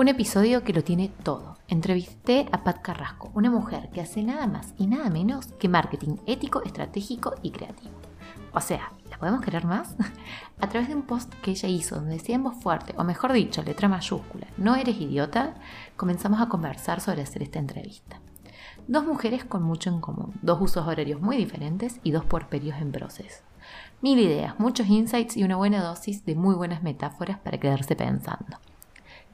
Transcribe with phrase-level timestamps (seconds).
[0.00, 1.58] Un episodio que lo tiene todo.
[1.68, 6.16] Entrevisté a Pat Carrasco, una mujer que hace nada más y nada menos que marketing
[6.24, 7.92] ético, estratégico y creativo.
[8.54, 9.94] O sea, ¿la podemos querer más?
[10.58, 13.34] a través de un post que ella hizo donde decía en voz fuerte, o mejor
[13.34, 15.56] dicho, letra mayúscula, no eres idiota,
[15.98, 18.20] comenzamos a conversar sobre hacer esta entrevista.
[18.88, 22.90] Dos mujeres con mucho en común, dos usos horarios muy diferentes y dos puerperios en
[22.90, 23.42] proceso.
[24.00, 28.56] Mil ideas, muchos insights y una buena dosis de muy buenas metáforas para quedarse pensando.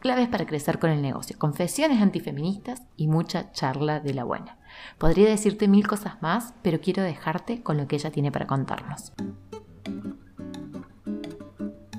[0.01, 4.59] Claves para crecer con el negocio, confesiones antifeministas y mucha charla de la buena.
[4.99, 9.13] Podría decirte mil cosas más, pero quiero dejarte con lo que ella tiene para contarnos.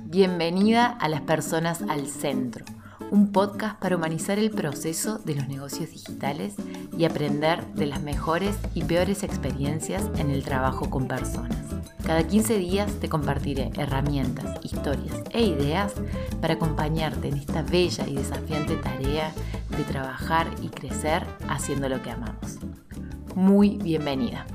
[0.04, 2.64] Bienvenida a las personas al centro
[3.10, 6.54] un podcast para humanizar el proceso de los negocios digitales
[6.96, 11.58] y aprender de las mejores y peores experiencias en el trabajo con personas.
[12.04, 15.94] Cada 15 días te compartiré herramientas, historias e ideas
[16.40, 19.32] para acompañarte en esta bella y desafiante tarea
[19.76, 22.58] de trabajar y crecer haciendo lo que amamos.
[23.34, 24.46] Muy bienvenida.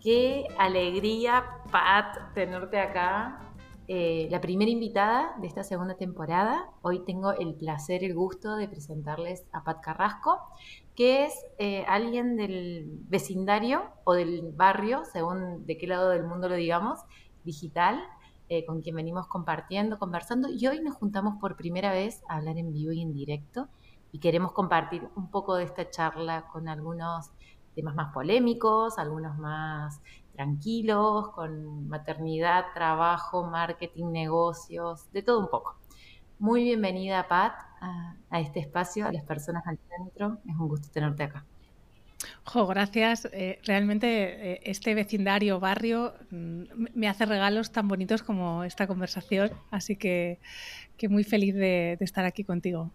[0.00, 3.43] Qué alegría, Pat, tenerte acá
[3.86, 6.70] eh, la primera invitada de esta segunda temporada.
[6.80, 10.40] Hoy tengo el placer, el gusto de presentarles a Pat Carrasco,
[10.94, 16.48] que es eh, alguien del vecindario o del barrio, según de qué lado del mundo
[16.48, 17.00] lo digamos,
[17.44, 18.02] digital,
[18.48, 20.48] eh, con quien venimos compartiendo, conversando.
[20.48, 23.68] Y hoy nos juntamos por primera vez a hablar en vivo y en directo
[24.12, 27.32] y queremos compartir un poco de esta charla con algunos
[27.74, 30.00] temas más polémicos, algunos más
[30.34, 35.76] tranquilos, con maternidad, trabajo, marketing, negocios, de todo un poco.
[36.38, 40.38] Muy bienvenida, Pat, a, este espacio, a las personas al centro.
[40.48, 41.44] Es un gusto tenerte acá.
[42.44, 43.28] Jo, gracias.
[43.32, 46.62] Eh, realmente eh, este vecindario, barrio, mm,
[46.94, 50.38] me hace regalos tan bonitos como esta conversación, así que,
[51.08, 52.90] muy feliz de estar aquí contigo.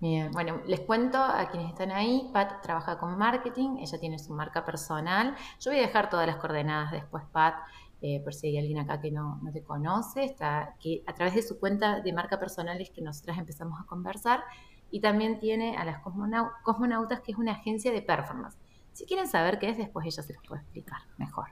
[0.00, 4.32] Bien, bueno, les cuento a quienes están ahí, Pat trabaja con marketing, ella tiene su
[4.32, 5.34] marca personal.
[5.58, 7.56] Yo voy a dejar todas las coordenadas después, Pat,
[8.00, 11.42] eh, por si hay alguien acá que no, te conoce, está, que a través de
[11.42, 14.44] su cuenta de marca personal es que nosotras empezamos a conversar.
[14.90, 18.56] Y también tiene a las Cosmonautas, que es una agencia de performance.
[18.94, 21.48] Si quieren saber qué es, después ella se los puede explicar mejor.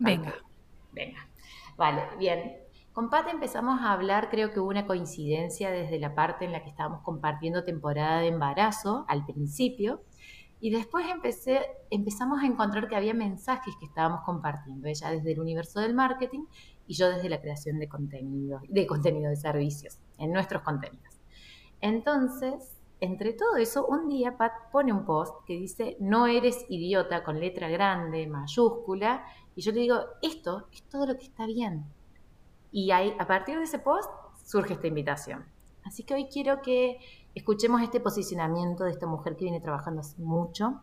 [0.00, 0.34] Venga.
[0.90, 1.28] Venga.
[1.76, 2.61] Vale, bien.
[2.92, 6.62] Con Pat empezamos a hablar, creo que hubo una coincidencia desde la parte en la
[6.62, 10.02] que estábamos compartiendo temporada de embarazo al principio.
[10.60, 15.40] Y después empecé, empezamos a encontrar que había mensajes que estábamos compartiendo, ella desde el
[15.40, 16.44] universo del marketing
[16.86, 21.18] y yo desde la creación de contenido, de contenido de servicios, en nuestros contenidos.
[21.80, 27.24] Entonces, entre todo eso, un día Pat pone un post que dice, no eres idiota
[27.24, 29.24] con letra grande, mayúscula,
[29.56, 31.86] y yo le digo, esto es todo lo que está bien
[32.72, 34.10] y ahí, a partir de ese post
[34.44, 35.44] surge esta invitación.
[35.84, 36.98] Así que hoy quiero que
[37.34, 40.82] escuchemos este posicionamiento de esta mujer que viene trabajando hace mucho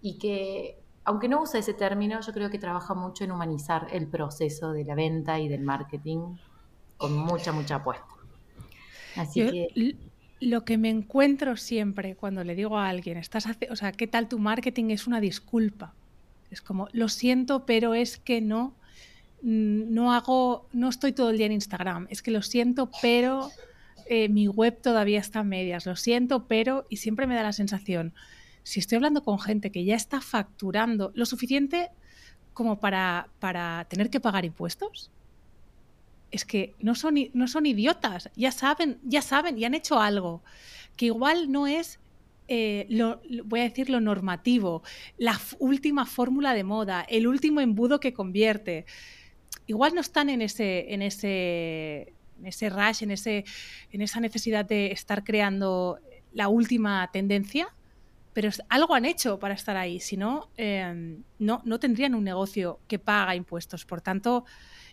[0.00, 4.06] y que, aunque no usa ese término, yo creo que trabaja mucho en humanizar el
[4.06, 6.36] proceso de la venta y del marketing
[6.96, 8.06] con mucha, mucha apuesta.
[9.16, 9.96] Así que...
[10.40, 14.28] Lo que me encuentro siempre cuando le digo a alguien, estás o sea, ¿qué tal
[14.28, 14.90] tu marketing?
[14.90, 15.94] Es una disculpa.
[16.50, 18.74] Es como, lo siento, pero es que no
[19.44, 23.50] no hago, no estoy todo el día en Instagram, es que lo siento, pero
[24.06, 27.52] eh, mi web todavía está a medias, lo siento, pero, y siempre me da la
[27.52, 28.14] sensación,
[28.62, 31.90] si estoy hablando con gente que ya está facturando lo suficiente
[32.54, 35.10] como para, para tener que pagar impuestos,
[36.30, 40.42] es que no son, no son idiotas, ya saben, ya saben, y han hecho algo,
[40.96, 42.00] que igual no es
[42.48, 44.82] eh, lo, voy a decir lo normativo,
[45.18, 48.86] la última fórmula de moda, el último embudo que convierte
[49.66, 53.44] igual no están en ese, en ese, en ese rush, en, ese,
[53.90, 55.98] en esa necesidad de estar creando
[56.32, 57.68] la última tendencia,
[58.32, 62.80] pero algo han hecho para estar ahí, si no, em, no, no tendrían un negocio
[62.88, 63.84] que paga impuestos.
[63.84, 64.44] Por tanto,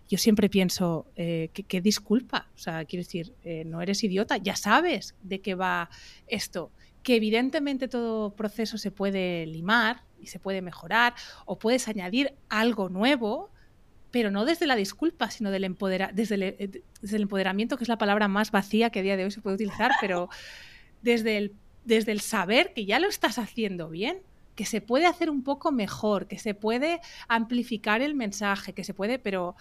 [0.07, 4.55] yo siempre pienso, eh, que, disculpa, o sea, quiero decir, eh, no eres idiota, ya
[4.55, 5.89] sabes de qué va
[6.27, 6.71] esto,
[7.01, 11.15] que evidentemente todo proceso se puede limar y se puede mejorar
[11.45, 13.49] o puedes añadir algo nuevo,
[14.11, 15.75] pero no desde la disculpa, sino del
[16.13, 19.17] desde, el, eh, desde, el, empoderamiento, que es la palabra más vacía que a día
[19.17, 20.29] de hoy se puede utilizar, pero
[21.01, 21.53] desde el,
[21.85, 24.19] desde el saber que ya lo estás haciendo bien,
[24.55, 28.93] que se puede hacer un poco mejor, que se puede amplificar el mensaje, que se
[28.93, 29.55] puede, pero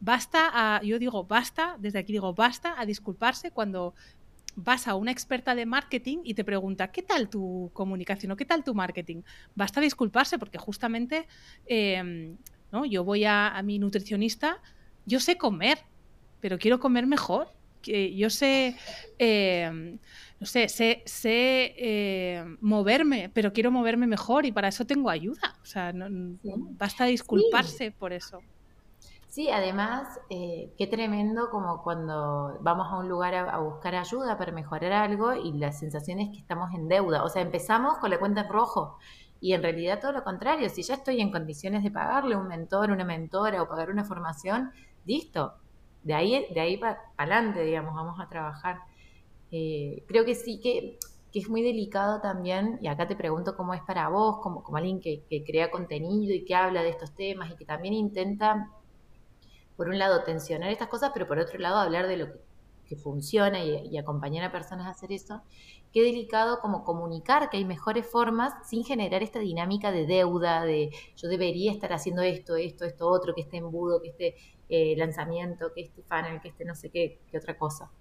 [0.00, 3.94] basta a, yo digo basta, desde aquí digo basta a disculparse cuando
[4.56, 8.44] vas a una experta de marketing y te pregunta, ¿qué tal tu comunicación o qué
[8.44, 9.22] tal tu marketing?
[9.54, 11.26] Basta disculparse porque justamente
[12.74, 14.58] em, yo voy a, mi nutricionista,
[15.06, 15.78] yo sé comer,
[16.40, 17.48] pero quiero comer mejor.
[17.82, 18.76] Yo sé,
[19.18, 19.98] eh,
[20.40, 25.54] no sé, sé, eh, moverme, pero quiero moverme mejor y para eso tengo ayuda.
[25.62, 26.38] O sea, no,
[26.78, 28.40] basta disculparse por eso.
[29.34, 34.52] Sí, además, eh, qué tremendo como cuando vamos a un lugar a, buscar ayuda para
[34.52, 37.24] mejorar algo y la sensación es que estamos en deuda.
[37.24, 38.96] O sea, empezamos con la cuenta en rojo
[39.44, 40.70] y en realidad todo lo contrario.
[40.70, 44.72] Si ya estoy en condiciones de pagarle un mentor, una mentora o pagar una formación,
[45.04, 45.52] listo.
[46.02, 48.78] De ahí, de ahí para adelante, digamos, vamos a trabajar.
[49.50, 50.98] Eh, creo que sí que,
[51.34, 55.00] es muy delicado también, y acá te pregunto cómo es para vos, como, como alguien
[55.00, 58.70] que, que crea contenido y que habla de estos temas y que también intenta
[59.76, 62.26] por un lado, tensionar estas cosas, pero por otro lado, hablar de lo
[62.86, 65.42] que, funciona y, acompañar a personas a hacer eso.
[65.94, 70.90] Qué delicado como comunicar que hay mejores formas sin generar esta dinámica de deuda, de
[71.16, 75.82] yo debería estar haciendo esto, esto, esto, otro, que este embudo, que este lanzamiento, que
[75.82, 77.92] este funnel, que este no sé qué, qué otra cosa.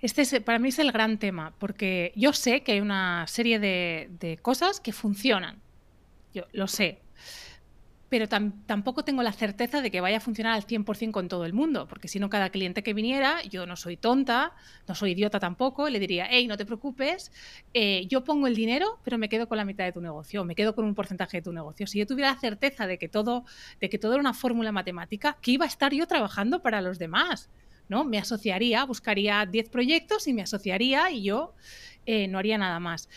[0.00, 3.58] Este es, para mí es el gran tema, porque yo sé que hay una serie
[3.58, 5.60] de, de cosas que funcionan.
[6.32, 7.00] Yo lo sé,
[8.10, 11.52] pero tampoco tengo la certeza de que vaya a funcionar al 100% con todo el
[11.52, 14.52] mundo, porque si no, cada cliente que viniera, yo no soy tonta,
[14.88, 17.30] no soy idiota tampoco, le diría, hey, no te preocupes,
[17.72, 20.56] eh, yo pongo el dinero, pero me quedo con la mitad de tu negocio, me
[20.56, 21.86] quedo con un porcentaje de tu negocio.
[21.86, 23.44] Si yo tuviera la certeza de que todo,
[23.80, 26.98] de que todo era una fórmula matemática, que iba a estar yo trabajando para los
[26.98, 27.48] demás.
[27.88, 28.04] ¿no?
[28.04, 31.54] Me asociaría, buscaría 10 proyectos y me asociaría y yo
[32.06, 33.08] eh, no haría nada más.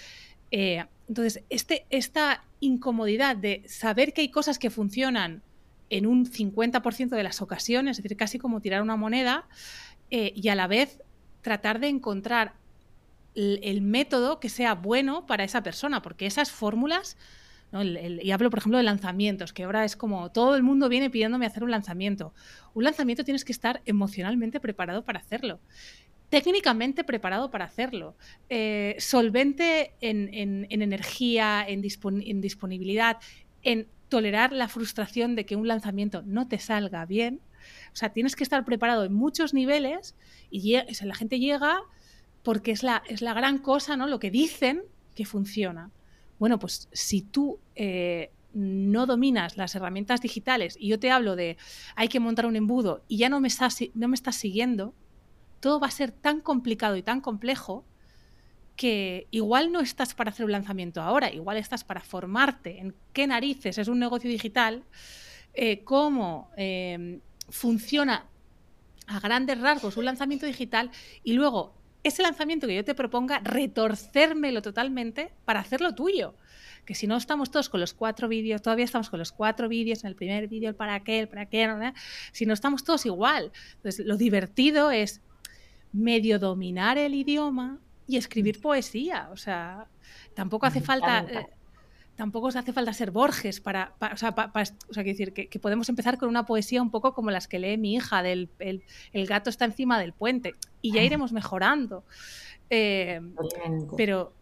[0.50, 5.44] Eh, entonces, este, esta incomodidad de saber que hay cosas que funcionan
[5.89, 9.48] en un 50% de las ocasiones, es decir, casi como tirar una moneda,
[10.10, 11.01] eh, y a la vez
[11.42, 12.56] tratar de encontrar
[13.36, 17.18] el, método que sea bueno para esa persona, porque esas fórmulas,
[17.71, 21.48] y hablo por ejemplo de lanzamientos, que ahora es como todo el mundo viene pidiéndome
[21.48, 22.33] hacer un lanzamiento.
[22.75, 25.59] Un lanzamiento tienes que estar emocionalmente preparado para hacerlo
[26.33, 28.15] técnicamente preparado para hacerlo,
[28.50, 33.18] eh, solvente en, energía, en, disponibilidad,
[33.62, 37.39] en tolerar la frustración de que un lanzamiento no te salga bien.
[37.94, 40.15] O sea, tienes que estar preparado en muchos niveles
[40.50, 41.83] y la gente llega
[42.41, 44.07] porque es la, es la gran cosa, ¿no?
[44.07, 44.81] Lo que dicen
[45.13, 45.91] que funciona.
[46.39, 51.57] Bueno, pues si tú eh, no dominas las herramientas digitales y yo te hablo de
[51.95, 54.95] hay que montar un embudo y ya no me estás, no me estás siguiendo,
[55.63, 57.86] todo va a ser tan complicado y tan complejo
[58.75, 63.27] que igual no estás para hacer un lanzamiento ahora, igual estás para formarte en qué
[63.27, 64.83] narices es un negocio digital,
[65.54, 68.25] eh, cómo eh, funciona
[69.07, 70.92] a grandes rasgos un lanzamiento digital
[71.24, 71.74] y luego
[72.04, 76.36] ese lanzamiento que yo te proponga, retorcérmelo totalmente para hacerlo tuyo.
[76.86, 80.04] Que si no estamos todos con los cuatro vídeos, todavía estamos con los cuatro vídeos,
[80.04, 81.80] en el primer vídeo, el para qué, el para qué, ¿no?
[82.33, 83.54] si no estamos todos igual.
[83.77, 85.21] Entonces, lo divertido es
[85.94, 89.30] medio dominar el idioma y escribir poesía.
[89.31, 89.88] O sea,
[90.34, 91.19] tampoco hace falta.
[91.30, 91.48] Eh,
[92.16, 94.36] tampoco hace falta ser Borges para, o sea,
[94.90, 97.78] o sea decir que, podemos empezar con una poesía un poco como las que lee
[97.78, 98.84] mi hija del el,
[99.25, 102.04] gato está encima del puente y ya iremos mejorando.
[102.69, 103.19] Eh,
[103.98, 104.34] pero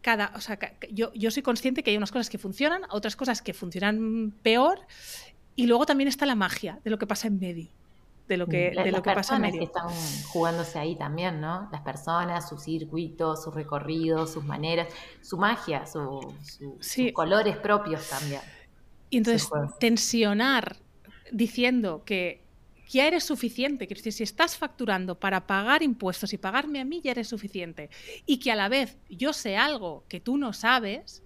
[0.00, 0.58] cada o sea
[0.90, 4.80] yo, yo soy consciente que hay unas cosas que funcionan otras cosas que funcionan peor
[5.54, 7.68] y luego también está la magia de lo que pasa en medio
[8.32, 9.58] de lo que, de lo que pasa en medio.
[9.58, 9.88] que están
[10.28, 11.68] jugándose ahí también, ¿no?
[11.70, 14.88] Las personas, sus circuitos, sus recorridos, sus maneras,
[15.20, 16.24] su magia, sus
[17.12, 18.40] colores propios también.
[19.10, 20.76] Y entonces tensionar
[21.30, 22.42] diciendo que
[22.88, 27.10] ya eres suficiente, que si estás facturando para pagar impuestos y pagarme a mí, ya
[27.10, 27.90] eres suficiente.
[28.24, 31.22] Y que a la vez yo sé algo que tú no sabes,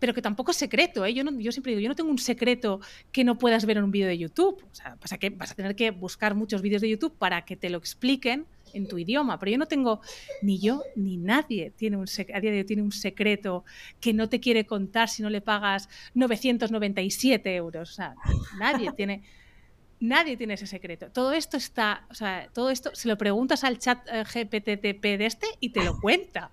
[0.00, 1.04] pero que tampoco es secreto.
[1.04, 1.14] ¿eh?
[1.14, 2.80] Yo, no, yo siempre digo, yo no tengo un secreto
[3.12, 4.64] que no puedas ver en un vídeo de YouTube.
[4.64, 7.70] O sea, que vas a tener que buscar muchos vídeos de YouTube para que te
[7.70, 10.00] lo expliquen en tu idioma, pero yo no tengo,
[10.42, 13.64] ni yo ni nadie tiene un, a día de hoy tiene un secreto
[14.00, 17.90] que no te quiere contar si no le pagas 997 euros.
[17.90, 18.14] O sea,
[18.58, 19.22] nadie tiene,
[20.00, 21.10] nadie tiene ese secreto.
[21.10, 25.26] Todo esto está, o sea, todo esto se lo preguntas al chat eh, GPTP de
[25.26, 26.50] este y te lo cuenta.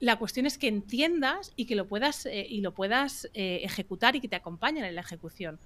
[0.00, 4.16] La cuestión es que entiendas y que lo puedas, eh, y lo puedas eh, ejecutar
[4.16, 5.60] y que te acompañen en la ejecución.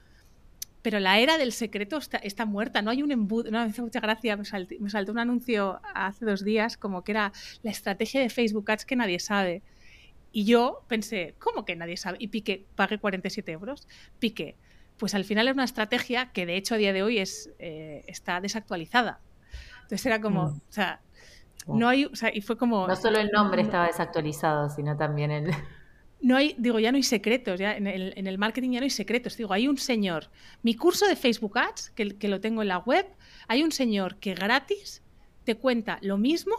[0.82, 3.50] Pero la era del secreto está, muerta, no hay un embudo.
[3.50, 7.32] No, me hace mucha gracia, me, saltó un anuncio hace dos días como que era
[7.62, 9.62] la estrategia de Facebook Ads que nadie sabe.
[10.32, 12.16] Y yo pensé, ¿cómo que nadie sabe?
[12.18, 13.86] Y piqué, pagué 47 euros.
[14.18, 14.56] Piqué.
[15.02, 18.04] Pues al final es una estrategia que de hecho a día de hoy es, eh,
[18.06, 19.18] está desactualizada.
[19.82, 20.60] Entonces era como, mm.
[20.68, 21.00] o sea,
[21.66, 22.86] no hay, o sea, y fue como...
[22.86, 25.50] No solo el nombre estaba desactualizado, sino también el...
[26.20, 29.36] no hay, digo, ya no hay secretos, ya en el, marketing ya no hay secretos.
[29.36, 30.30] Digo, hay un señor,
[30.62, 33.04] mi curso de Facebook Ads, que, que lo tengo en la web,
[33.48, 35.02] hay un señor que gratis
[35.42, 36.54] te cuenta lo mismo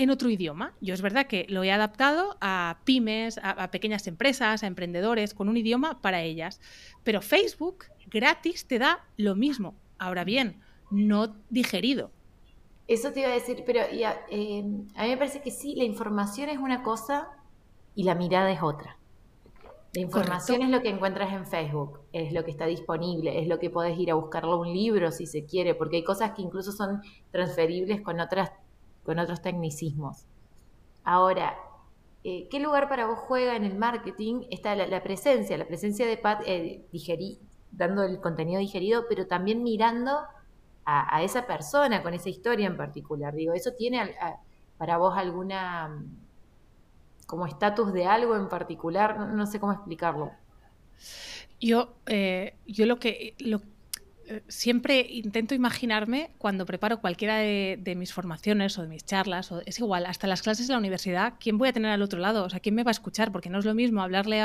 [0.00, 0.72] en otro idioma.
[0.80, 5.50] Yo es verdad que lo he adaptado a pymes, a, pequeñas empresas, a emprendedores, con
[5.50, 6.58] un idioma para ellas.
[7.04, 9.74] Pero Facebook gratis te da lo mismo.
[9.98, 10.58] Ahora bien,
[10.90, 12.10] no digerido.
[12.88, 14.64] Eso te iba a decir, pero ya, eh,
[14.96, 17.28] a mí me parece que sí, la información es una cosa
[17.94, 18.96] y la mirada es otra.
[19.92, 23.58] La información es lo que encuentras en Facebook, es lo que está disponible, es lo
[23.58, 26.72] que podés ir a buscarlo un libro si se quiere, porque hay cosas que incluso
[26.72, 27.02] son
[27.32, 28.50] transferibles con otras
[29.04, 30.26] con otros tecnicismos.
[31.04, 31.56] Ahora,
[32.22, 34.42] eh, ¿qué lugar para vos juega en el marketing?
[34.50, 36.86] Está la, presencia, la presencia de Pat eh,
[37.72, 40.20] dando el contenido digerido, pero también mirando
[40.84, 43.34] a, esa persona con esa historia en particular.
[43.34, 44.14] Digo, ¿eso tiene
[44.76, 49.18] para vos alguna mm, como estatus de algo en particular?
[49.18, 50.32] No, sé cómo explicarlo.
[51.60, 53.60] Yo, eh, yo lo que lo,
[54.48, 59.78] siempre intento imaginarme cuando preparo cualquiera de, mis formaciones o de mis charlas, o es
[59.78, 62.44] igual, hasta las clases de la universidad, ¿quién voy a tener al otro lado?
[62.44, 63.32] O sea, ¿quién me va a escuchar?
[63.32, 64.42] Porque no es lo mismo hablarle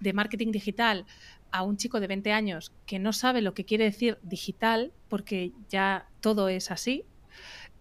[0.00, 1.06] de marketing digital
[1.50, 5.52] a un chico de 20 años que no sabe lo que quiere decir digital, porque
[5.68, 7.04] ya todo es así,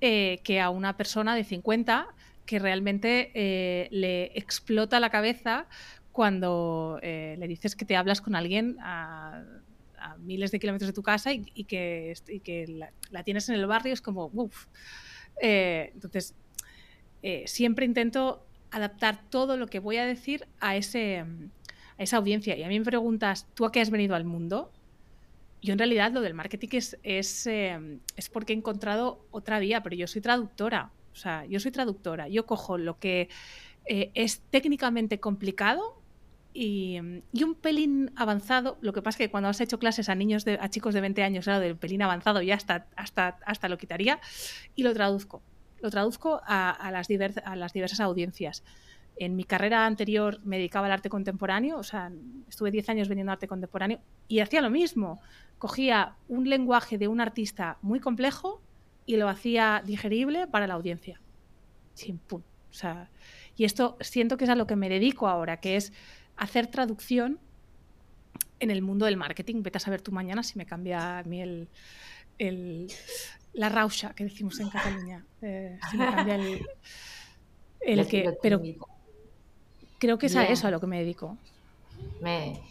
[0.02, 2.08] eh, que a una persona de 50
[2.46, 5.66] que realmente eh, le explota la cabeza
[6.12, 8.78] cuando eh, le dices que te hablas con alguien
[10.12, 12.14] a miles de kilómetros de tu casa y, que,
[13.12, 14.68] la, tienes en el barrio, es como, uff.
[15.42, 16.36] Eh, entonces,
[17.22, 22.56] eh, siempre intento adaptar todo lo que voy a decir a, ese, a esa audiencia.
[22.56, 24.72] Y a mí me preguntas, ¿tú a qué has venido al mundo?
[25.62, 29.84] Yo en realidad lo del marketing es, es, eh, es porque he encontrado otra vía,
[29.84, 30.92] pero yo soy traductora.
[31.14, 32.28] O sea, yo soy traductora.
[32.28, 33.30] Yo cojo lo que
[33.90, 35.97] es técnicamente complicado
[36.60, 38.80] y, un pelín avanzado.
[38.82, 41.02] Lo que pasa es que cuando has hecho clases a niños, de, a chicos de
[41.02, 44.20] 20 años, claro, del pelín avanzado ya hasta, hasta, hasta lo quitaría
[44.76, 45.44] y lo traduzco.
[45.82, 47.08] Lo traduzco a, las
[47.46, 48.64] a las diversas audiencias.
[49.18, 52.12] En mi carrera anterior me dedicaba al arte contemporáneo, o sea,
[52.50, 55.22] estuve 10 años vendiendo arte contemporáneo y hacía lo mismo.
[55.60, 58.62] Cogía un lenguaje de un artista muy complejo
[59.06, 61.22] y lo hacía digerible para la audiencia.
[61.94, 62.42] Sin pum.
[62.72, 63.10] O sea,
[63.56, 65.94] y esto siento que es a lo que me dedico ahora, que es
[66.38, 67.40] hacer traducción
[68.60, 69.62] en el mundo del marketing.
[69.64, 72.88] Vete a saber tú mañana si me cambia a mí el,
[73.54, 75.26] la rausha que decimos en Cataluña.
[75.42, 76.36] Eh, si me cambia
[77.82, 78.38] el, que.
[78.42, 78.62] Pero
[79.98, 81.38] creo que es a eso a lo que me dedico.
[82.22, 82.62] Me,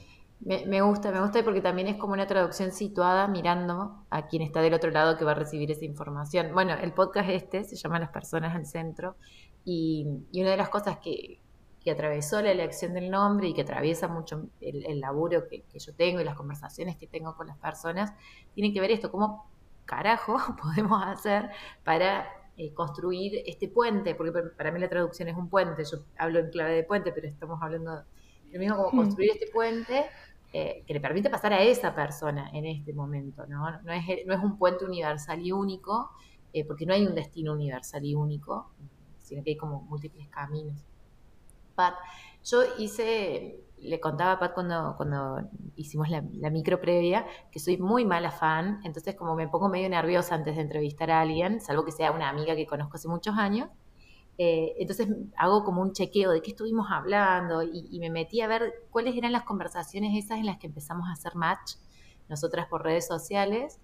[0.40, 4.60] me, gusta, me gusta porque también es como una traducción situada mirando a quien está
[4.60, 6.52] del otro lado que va a recibir esa información.
[6.52, 9.16] Bueno, el podcast este se llama Las personas al centro
[9.64, 11.40] y una de las cosas que,
[11.86, 16.20] que atravesó la elección del nombre y que atraviesa mucho el, laburo que, yo tengo
[16.20, 18.12] y las conversaciones que tengo con las personas,
[18.54, 19.48] tiene que ver esto, cómo
[19.84, 21.48] carajo podemos hacer
[21.84, 22.26] para
[22.56, 26.50] eh, construir este puente, porque para mí la traducción es un puente, yo hablo en
[26.50, 28.02] clave de puente, pero estamos hablando de
[28.50, 29.04] lo mismo como hmm.
[29.04, 30.06] construir este puente
[30.52, 33.80] eh, que le permite pasar a esa persona en este momento, ¿no?
[33.82, 36.10] No es, no es un puente universal y único,
[36.52, 38.72] eh, porque no hay un destino universal y único,
[39.20, 40.84] sino que hay como múltiples caminos.
[41.76, 41.94] Pat.
[42.42, 48.04] Yo hice, le contaba a Pat cuando, cuando hicimos la, micro previa, que soy muy
[48.04, 51.92] mala fan, entonces como me pongo medio nerviosa antes de entrevistar a alguien, salvo que
[51.92, 53.68] sea una amiga que conozco hace muchos años,
[54.38, 58.74] eh, entonces hago como un chequeo de qué estuvimos hablando y, me metí a ver
[58.90, 61.76] cuáles eran las conversaciones esas en las que empezamos a hacer match
[62.28, 63.80] nosotras por redes sociales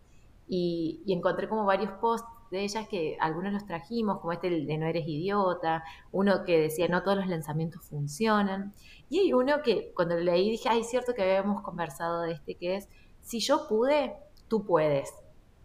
[0.46, 4.78] y, y encontré como varios posts de ellas que algunos los trajimos, como este de
[4.78, 5.82] No eres idiota,
[6.12, 8.74] uno que decía no todos los lanzamientos funcionan,
[9.08, 12.32] y hay uno que cuando lo leí dije, ay, es cierto que habíamos conversado de
[12.32, 12.88] este, que es,
[13.22, 14.14] si yo pude,
[14.48, 15.12] tú puedes.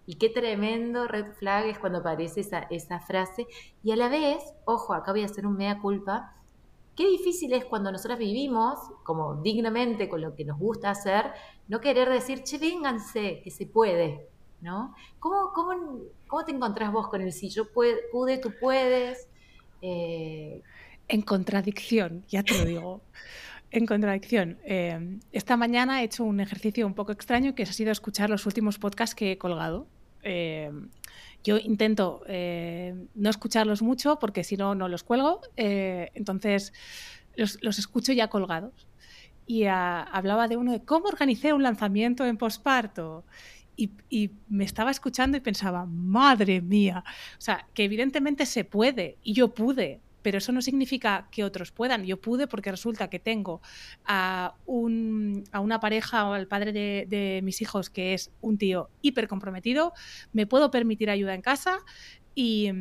[0.06, 3.46] Y qué tremendo red flag es cuando aparece esa, esa frase.
[3.84, 6.34] Y a la vez, ojo, acá voy a hacer un mea culpa,
[6.96, 11.34] qué difícil es cuando nosotros vivimos como dignamente con lo que nos gusta hacer,
[11.68, 14.30] no querer decir, che, vénganse, que se puede.
[14.62, 14.96] ¿No?
[15.20, 19.28] ¿Cómo, cómo, cómo te encontrás vos con el si yo pude, tú puedes?
[19.82, 20.62] Eh,
[21.08, 23.02] en contradicción, ya te lo digo.
[23.70, 24.58] En contradicción.
[24.64, 28.46] Eh, esta mañana he hecho un ejercicio un poco extraño que ha sido escuchar los
[28.46, 29.88] últimos podcasts que he colgado.
[30.24, 30.72] Eh,
[31.44, 35.42] yo intento no escucharlos mucho porque si no, no los cuelgo.
[35.56, 36.74] entonces
[37.38, 38.88] los, escucho ya colgados.
[39.46, 43.24] Y hablaba de uno de cómo organicé un lanzamiento en posparto
[43.78, 47.04] y, me estaba escuchando y pensaba, madre mía,
[47.38, 51.72] o sea, que evidentemente se puede y yo pude, pero eso no significa que otros
[51.72, 52.04] puedan.
[52.04, 53.62] Yo pude porque resulta que tengo
[54.06, 58.90] a, un, a una pareja o al padre de, mis hijos que es un tío
[59.02, 59.94] hiper comprometido,
[60.34, 61.80] me puedo permitir ayuda en casa
[62.36, 62.72] y,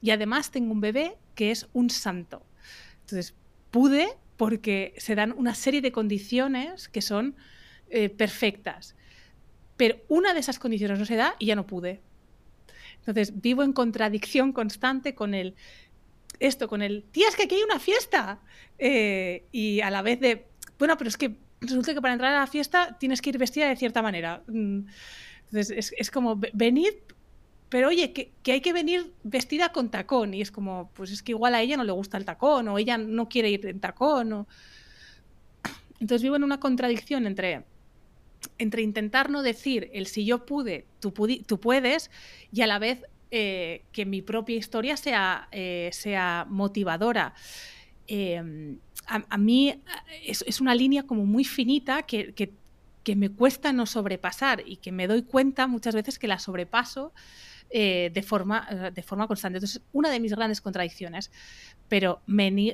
[0.00, 2.44] y además tengo un bebé que es un santo.
[3.02, 3.34] Entonces,
[3.70, 7.36] pude porque se dan una serie de condiciones que son
[7.90, 8.94] eh, perfectas.
[9.78, 12.02] Pero una de esas condiciones no se da y ya no pude.
[12.98, 15.54] Entonces vivo en contradicción constante con el
[16.40, 18.40] esto, con el tía, es que aquí hay una fiesta.
[18.78, 20.46] Eh, y a la vez de,
[20.78, 23.68] bueno, pero es que resulta que para entrar a la fiesta tienes que ir vestida
[23.68, 24.42] de cierta manera.
[24.46, 24.80] Mm,
[25.46, 27.02] entonces es, como venir,
[27.68, 30.34] pero oye, que, hay que venir vestida con tacón.
[30.34, 32.78] Y es como, pues es que igual a ella no le gusta el tacón, o
[32.78, 34.46] ella no quiere ir en tacón.
[36.00, 37.64] Entonces vivo en una contradicción entre
[38.58, 41.12] entre intentar no decir el si yo pude, tú,
[41.46, 42.10] tú puedes,
[42.52, 47.34] y a la vez eh, que mi propia historia sea, eh, sea motivadora.
[48.06, 49.82] Em, a, mí
[50.24, 55.06] es, una línea como muy finita que, que, me cuesta no sobrepasar y que me
[55.06, 57.14] doy cuenta muchas veces que la sobrepaso
[57.70, 59.58] eh, de, forma, de forma constante.
[59.58, 61.30] Entonces, una de mis grandes contradicciones
[61.88, 62.22] pero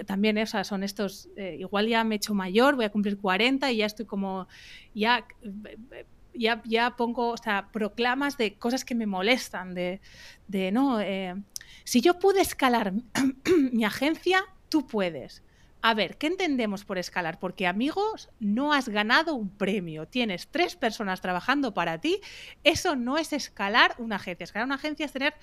[0.06, 3.70] también o son estos, eh, igual ya me he hecho mayor, voy a cumplir 40
[3.70, 4.48] y ya estoy como,
[4.92, 5.24] ya,
[6.34, 10.00] ya, ya pongo, o sea, proclamas de cosas que me molestan, de,
[10.48, 11.34] de no, eh,
[11.84, 12.92] si yo pude escalar
[13.72, 15.43] mi agencia, tú puedes.
[15.86, 17.38] A ver, ¿qué entendemos por escalar?
[17.38, 22.22] Porque amigos, no has ganado un premio, tienes tres personas trabajando para ti,
[22.62, 24.44] eso no es escalar una agencia.
[24.44, 25.34] Escalar una agencia es tener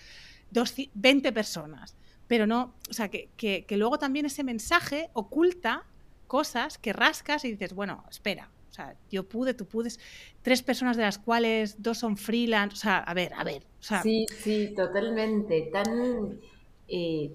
[0.95, 1.95] 20 personas
[2.27, 5.83] pero no, o sea, que, que, luego también ese mensaje oculta
[6.27, 9.99] cosas que rascas y dices, bueno, espera, o sea, yo pude, tú pudes,
[10.41, 13.63] tres personas de las cuales dos son freelance, o sea, a ver, a ver.
[13.81, 16.39] O sea, sí, sí, totalmente, tan,
[16.87, 17.33] eh,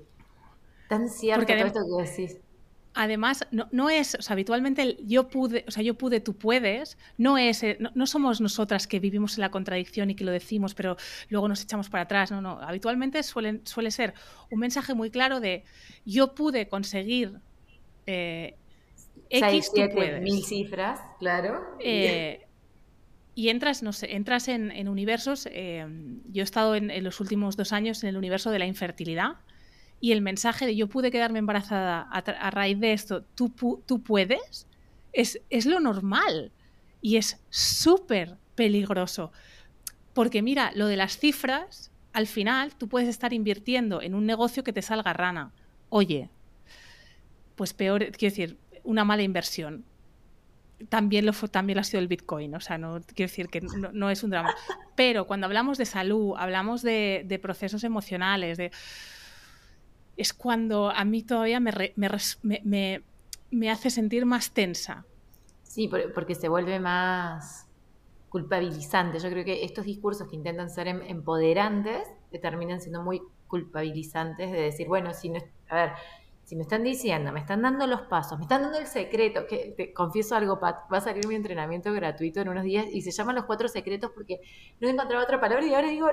[0.89, 2.39] tan cierto todo esto que decís
[2.97, 6.99] además, no, es, o sea, habitualmente el yo pude, o sea, yo pude, tú puedes,
[7.19, 10.75] no es, eh, no, somos nosotras que vivimos en la contradicción y que lo decimos,
[10.75, 10.97] pero
[11.29, 14.15] luego nos echamos para atrás, no, no, habitualmente suele ser
[14.51, 15.65] un mensaje muy claro de
[16.05, 17.35] yo pude conseguir
[18.07, 18.57] eh,
[19.29, 20.23] X, tú puedes.
[20.23, 21.77] Mil cifras, claro.
[21.81, 22.47] Eh,
[23.35, 28.03] y entras, no sé, entras en, universos, yo he estado en los últimos dos años
[28.03, 29.37] en el universo de la infertilidad,
[30.01, 33.53] y el mensaje de yo pude quedarme embarazada a, raíz de esto, tú,
[33.87, 34.67] tú puedes,
[35.13, 36.53] es, es lo normal
[37.01, 39.33] y es súper peligroso.
[40.13, 44.65] Porque mira, lo de las cifras, al final tú puedes estar invirtiendo en un negocio
[44.65, 45.53] que te salga rana.
[45.89, 46.31] Oye,
[47.55, 49.85] pues peor, quiero decir, una mala inversión.
[50.91, 54.11] También lo, fue, también ha sido el Bitcoin, o sea, no quiero decir que no,
[54.11, 54.55] es un drama.
[54.95, 58.71] Pero cuando hablamos de salud, hablamos de, de procesos emocionales, de
[60.17, 63.03] es cuando a mí todavía me, me,
[63.51, 65.05] me, hace sentir más tensa.
[65.63, 67.67] Sí, porque se vuelve más
[68.29, 69.19] culpabilizante.
[69.19, 74.61] Yo creo que estos discursos que intentan ser em, empoderantes terminan siendo muy culpabilizantes de
[74.61, 75.91] decir, bueno, si no, a ver,
[76.47, 79.75] si me están diciendo, me están dando los pasos, me están dando el secreto, que
[79.77, 83.11] te confieso algo, Pat, va a salir mi entrenamiento gratuito en unos días y se
[83.11, 84.39] llaman los cuatro secretos porque
[84.79, 86.13] no he encontrado otra palabra y ahora digo, no,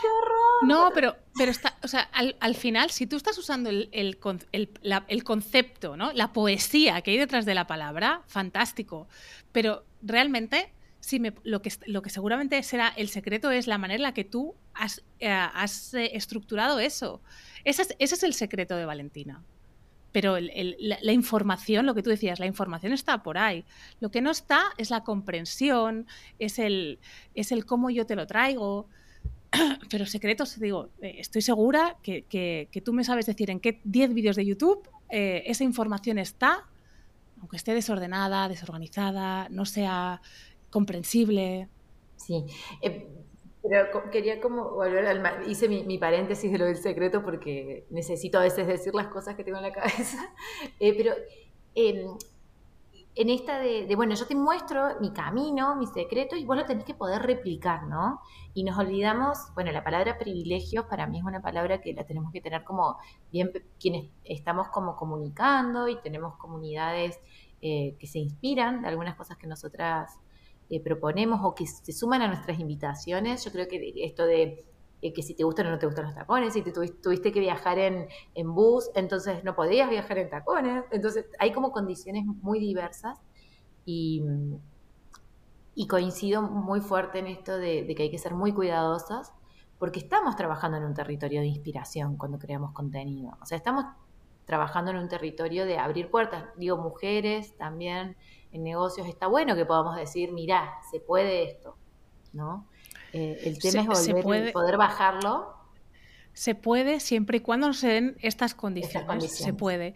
[0.00, 0.66] qué horror.
[0.66, 2.08] No, pero, pero está, o sea,
[2.40, 4.16] al, final, si tú estás usando el, el,
[4.52, 6.14] el, concepto, ¿no?
[6.14, 9.06] La poesía que hay detrás de la palabra, fantástico.
[9.52, 13.96] Pero realmente si me, lo, que, lo que seguramente será el secreto es la manera
[13.96, 17.20] en la que tú has, eh, has eh, estructurado eso.
[17.64, 19.44] Ese es, ese es, el secreto de Valentina
[20.14, 23.64] pero la, información, lo que tú decías, la información está por ahí.
[23.98, 26.06] Lo que no está es la comprensión,
[26.38, 27.00] es el,
[27.34, 28.86] es el cómo yo te lo traigo.
[29.90, 34.36] Pero secretos, digo, eh, estoy segura que, tú me sabes decir en qué 10 vídeos
[34.36, 36.64] de YouTube eh, esa información está,
[37.40, 40.22] aunque esté desordenada, desorganizada, no sea
[40.70, 41.68] comprensible.
[42.18, 42.44] Sí.
[42.82, 43.08] Eh,
[43.66, 45.48] pero quería como volver al...
[45.48, 49.44] Hice mi, paréntesis de lo del secreto porque necesito a veces decir las cosas que
[49.44, 50.18] tengo en la cabeza.
[50.80, 51.12] Eh, pero
[51.74, 52.16] em,
[53.14, 56.84] en esta de, bueno, yo te muestro mi camino, mi secreto, y vos lo tenés
[56.84, 58.20] que poder replicar, ¿no?
[58.52, 62.32] Y nos olvidamos, bueno, la palabra privilegios para mí es una palabra que la tenemos
[62.32, 62.98] que tener como
[63.32, 63.50] bien,
[63.80, 67.18] quienes estamos como comunicando y tenemos comunidades
[67.62, 70.18] eh, que se inspiran de algunas cosas que nosotras
[70.74, 73.44] eh, proponemos o que se suman a nuestras invitaciones.
[73.44, 74.64] Yo creo que esto de
[75.02, 77.38] eh, que si te gustan o no te gustan los tacones, si te tuviste, que
[77.38, 78.08] viajar en,
[78.54, 80.84] bus, entonces no podías viajar en tacones.
[80.90, 83.20] Entonces hay como condiciones muy diversas
[83.84, 84.24] y,
[85.88, 89.32] coincido muy fuerte en esto de, de que hay que ser muy cuidadosas
[89.78, 93.36] porque estamos trabajando en un territorio de inspiración cuando creamos contenido.
[93.40, 93.84] O sea, estamos
[94.44, 96.46] trabajando en un territorio de abrir puertas.
[96.56, 98.16] Digo, mujeres también
[98.54, 101.76] en negocios, está bueno que podamos decir, mira, se puede esto,
[102.32, 102.68] ¿no?
[103.12, 105.52] Eh, el tema es volver, poder bajarlo.
[106.32, 109.36] Se puede siempre y cuando se den estas condiciones.
[109.36, 109.94] Se puede.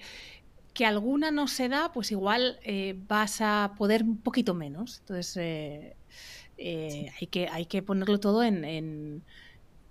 [0.75, 4.99] Que alguna no se da, pues igual eh, vas a poder un poquito menos.
[5.01, 5.37] Entonces,
[6.57, 9.23] eh, hay, que, hay que ponerlo todo en, en,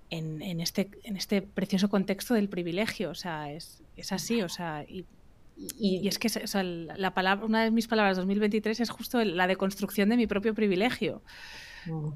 [0.10, 3.12] en, este, en este precioso contexto del privilegio.
[3.12, 4.42] O sea, es, es así.
[4.42, 5.06] O sea, y,
[5.58, 6.30] y, es que
[6.98, 11.22] la palabra, una de mis palabras 2023 es justo la deconstrucción de mi propio privilegio.
[11.86, 12.12] Mm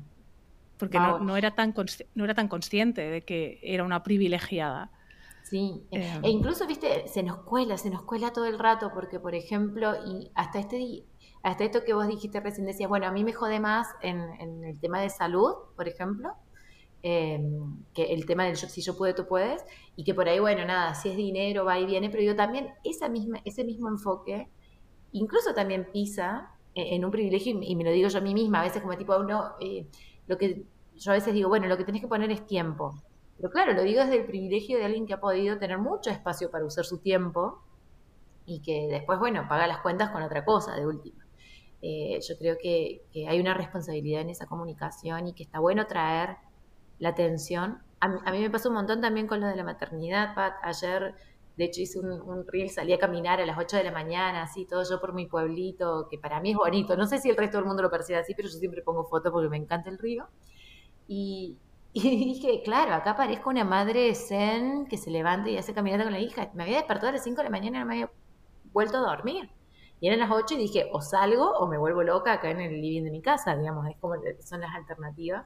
[0.82, 1.76] porque no, era tan
[2.16, 4.90] no era tan consciente de que era una privilegiada.
[5.44, 6.24] Sí, e, em.
[6.24, 9.94] e incluso, viste, se nos cuela, se nos cuela todo el rato, porque, por ejemplo,
[10.08, 11.04] y hasta este
[11.44, 14.20] hasta esto que vos dijiste recién, decías, bueno, a mí me jode más en,
[14.64, 16.32] el tema de salud, por ejemplo,
[17.04, 19.64] em, que el tema del si yo puedo, tú puedes,
[19.96, 22.70] y que por ahí, bueno, nada, si es dinero, va y viene, pero yo también
[22.84, 24.50] esa misma, ese mismo enfoque,
[25.12, 28.62] incluso también pisa eh, en un privilegio, y, me lo digo yo a mí misma,
[28.62, 29.88] a veces como tipo, uno, eh,
[30.28, 33.02] lo que yo a veces digo, bueno, lo que tenés que poner es tiempo.
[33.38, 36.52] Pero claro, lo digo desde el privilegio de alguien que ha podido tener mucho espacio
[36.52, 37.64] para usar su tiempo
[38.46, 41.26] y que después, bueno, paga las cuentas con otra cosa, de última.
[41.82, 46.38] Eh, yo creo que, hay una responsabilidad en esa comunicación y que está bueno traer
[47.02, 47.80] la atención.
[48.00, 50.54] A, mí me pasó un montón también con lo de la maternidad, Pat.
[50.64, 51.16] Ayer,
[51.58, 54.44] de hecho, hice un, un reel, salí a caminar a las 8 de la mañana,
[54.44, 56.96] así, todo yo por mi pueblito, que para mí es bonito.
[56.96, 59.32] No sé si el resto del mundo lo percibe así, pero yo siempre pongo fotos
[59.32, 60.28] porque me encanta el río.
[61.08, 61.58] Y,
[61.94, 66.20] dije, claro, acá parezco una madre zen que se levanta y hace caminata con la
[66.20, 66.52] hija.
[66.54, 68.12] Me había despertado a las 5 de la mañana y no me había
[68.74, 69.50] vuelto a dormir.
[70.00, 72.80] Y eran las 8 y dije, o salgo o me vuelvo loca acá en el
[72.82, 75.46] living de mi casa, digamos, es como son las alternativas.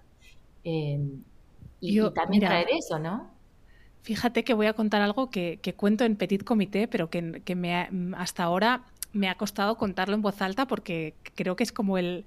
[0.63, 1.23] Em,
[1.79, 3.33] y, también traer eso, ¿no?
[4.01, 7.89] Fíjate que voy a contar algo que, cuento en Petit Comité, pero que, que me,
[8.15, 8.83] hasta ahora
[9.15, 12.25] me ha costado contarlo en voz alta porque creo que es como el,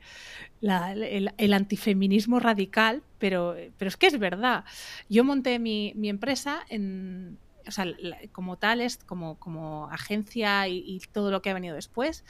[0.62, 4.64] el, antifeminismo radical, pero, pero es que es verdad.
[5.08, 7.84] Yo monté mi, empresa en, o sea,
[8.32, 12.24] como tal, es como, como agencia y, todo lo que ha venido después,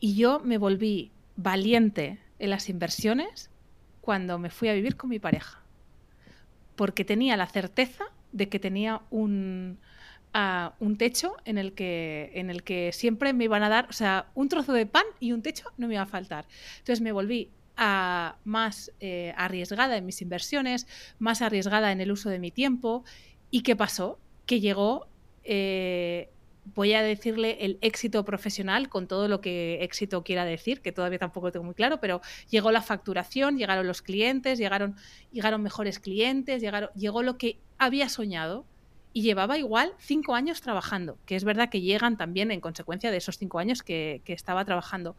[0.00, 3.50] y yo me volví valiente en las inversiones
[4.00, 5.62] cuando me fui a vivir con mi pareja.
[6.76, 9.78] Porque tenía la certeza de que tenía un,
[10.34, 13.92] ah, un techo en el, que, en el que siempre me iban a dar, o
[13.92, 16.46] sea, un trozo de pan y un techo no me iba a faltar.
[16.78, 20.86] Entonces me volví a, más eh, arriesgada en mis inversiones,
[21.18, 23.04] más arriesgada en el uso de mi tiempo.
[23.50, 24.18] ¿Y qué pasó?
[24.46, 25.06] Que llegó
[25.44, 26.30] eh,
[26.64, 31.18] voy a decirle el éxito profesional con todo lo que éxito quiera decir, que todavía
[31.18, 32.20] tampoco tengo muy claro, pero
[32.50, 34.96] llegó la facturación, llegaron los clientes, llegaron,
[35.32, 38.64] llegaron mejores clientes, llegaron, llegó lo que había soñado
[39.12, 43.18] y llevaba igual cinco años trabajando, que es verdad que llegan también en consecuencia de
[43.18, 45.16] esos cinco años que, que estaba trabajando,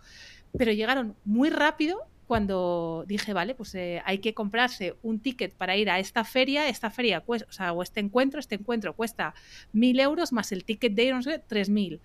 [0.57, 5.75] pero llegaron muy rápido cuando dije, vale, pues eh, hay que comprarse un ticket para
[5.75, 9.33] ir a esta feria, esta feria, pues, o sea, o este encuentro, este encuentro cuesta
[9.71, 11.99] mil euros más el ticket de ir, no sé, tres mil.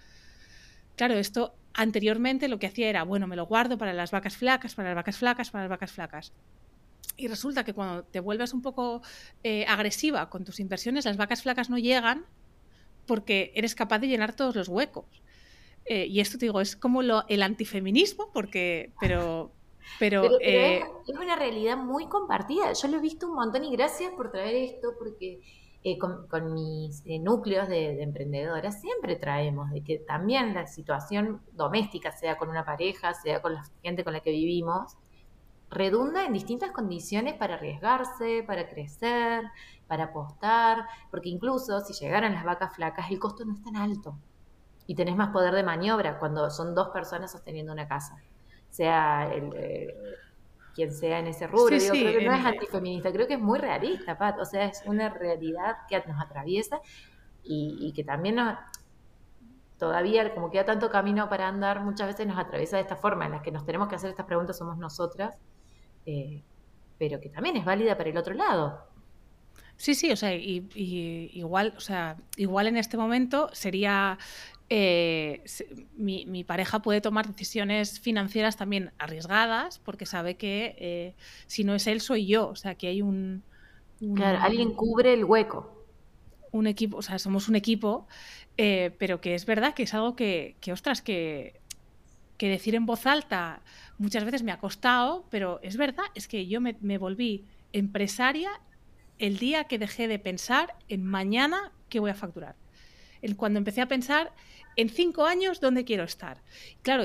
[0.97, 4.75] Claro, esto anteriormente lo que hacía era, bueno, me lo guardo para las vacas flacas,
[4.75, 6.33] para las vacas flacas, para las vacas flacas.
[7.17, 9.03] Y resulta que cuando te vuelves un poco
[9.43, 12.25] eh, agresiva con tus inversiones, las vacas flacas no llegan
[13.07, 15.23] porque eres capaz de llenar todos los huecos.
[15.85, 19.53] Eh, y esto te digo, es como lo, el antifeminismo, porque, pero,
[19.99, 22.73] pero, eh, es, una realidad muy compartida.
[22.73, 25.41] Yo lo he visto un montón y gracias por traer esto, porque
[25.85, 32.13] eh, con, mis eh, núcleos de, emprendedoras siempre traemos de que también la situación doméstica,
[32.13, 34.97] sea con una pareja, sea con la gente con la que vivimos,
[35.71, 39.45] redunda en distintas condiciones para arriesgarse, para crecer,
[39.87, 44.17] para apostar, porque incluso si llegaran las vacas flacas, el costo no es tan alto
[44.87, 48.17] y tenés más poder de maniobra cuando son dos personas sosteniendo una casa
[48.71, 49.95] sea el, eh,
[50.75, 51.77] quien sea en ese rubro.
[51.77, 54.39] creo que no es antifeminista, creo que es muy realista, Pat.
[54.39, 56.81] O sea, es una realidad que nos atraviesa
[57.43, 58.57] y, que también nos,
[59.79, 63.33] todavía, como queda tanto camino para andar, muchas veces nos atraviesa de esta forma, en
[63.33, 65.37] la que nos tenemos que hacer estas preguntas somos nosotras,
[66.07, 66.45] eh,
[66.99, 68.87] pero que también es válida para el otro lado.
[69.77, 70.69] Sí, sí, o sea, y,
[71.33, 74.19] igual, o sea, igual en este momento sería
[74.71, 75.45] eh,
[75.97, 81.15] mi, pareja puede tomar decisiones financieras también arriesgadas porque sabe que eh,
[81.47, 82.49] si no es él, soy yo.
[82.49, 83.43] O sea, que hay un...
[84.15, 85.75] claro, alguien cubre el hueco.
[86.51, 88.07] Un equipo, o sea, somos un equipo,
[88.57, 91.61] eh, pero que es verdad que es algo que, que ostras, que,
[92.39, 93.61] que decir en voz alta
[93.99, 98.51] muchas veces me ha costado, pero es verdad, es que yo me, volví empresaria
[99.19, 102.55] el día que dejé de pensar en mañana qué voy a facturar.
[103.37, 104.33] Cuando empecé a pensar
[104.77, 106.43] en cinco años dónde quiero estar.
[106.83, 107.05] Claro,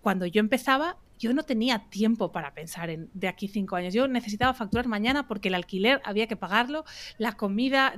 [0.00, 3.92] cuando yo empezaba, yo no tenía tiempo para pensar en de aquí cinco años.
[3.92, 6.84] Yo necesitaba facturar mañana porque el alquiler había que pagarlo,
[7.18, 7.94] la comida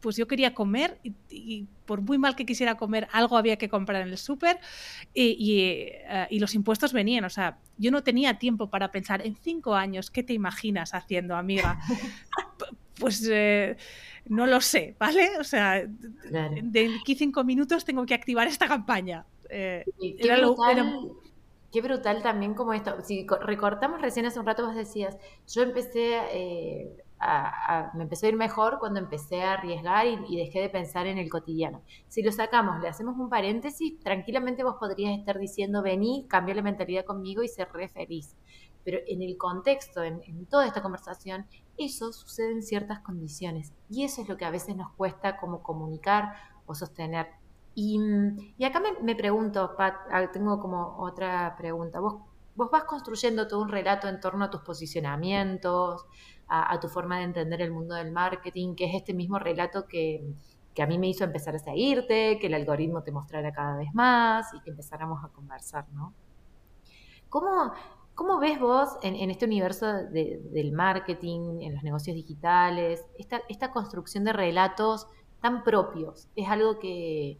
[0.00, 4.02] pues yo quería comer y, por muy mal que quisiera comer, algo había que comprar
[4.02, 4.58] en el súper
[5.14, 7.24] y, eh, y, los impuestos venían.
[7.24, 11.36] O sea, yo no tenía tiempo para pensar en cinco años, ¿qué te imaginas haciendo,
[11.36, 11.80] amiga?
[12.98, 13.76] pues eh,
[14.28, 15.38] no lo sé, ¿vale?
[15.38, 19.26] O sea, de aquí cinco minutos tengo que activar esta campaña.
[19.50, 21.10] Eh, qué, brutal,
[21.72, 23.02] qué, brutal, también como esto.
[23.02, 26.18] Si recortamos recién hace un rato, vos decías, yo empecé
[27.94, 31.28] me empezó a ir mejor cuando empecé a arriesgar y, dejé de pensar en el
[31.28, 31.82] cotidiano.
[32.08, 36.62] Si lo sacamos, le hacemos un paréntesis, tranquilamente vos podrías estar diciendo, vení, cambia la
[36.62, 38.36] mentalidad conmigo y ser re feliz.
[38.88, 41.46] Pero en el contexto, en, toda esta conversación,
[41.76, 43.74] eso sucede en ciertas condiciones.
[43.90, 46.32] Y eso es lo que a veces nos cuesta como comunicar
[46.64, 47.26] o sostener.
[47.74, 48.00] Y,
[48.64, 52.00] acá me, pregunto, Pat, ah, tengo como otra pregunta.
[52.00, 52.14] Vos,
[52.56, 56.06] vos vas construyendo todo un relato en torno a tus posicionamientos,
[56.48, 60.32] a, tu forma de entender el mundo del marketing, que es este mismo relato que,
[60.80, 64.54] a mí me hizo empezar a seguirte, que el algoritmo te mostrara cada vez más
[64.54, 66.14] y que empezáramos a conversar, ¿no?
[67.28, 67.74] ¿Cómo,
[68.18, 74.32] cómo ves vos en, este universo del marketing, en los negocios digitales, esta, construcción de
[74.32, 75.06] relatos
[75.40, 76.26] tan propios?
[76.34, 77.38] ¿Es algo que,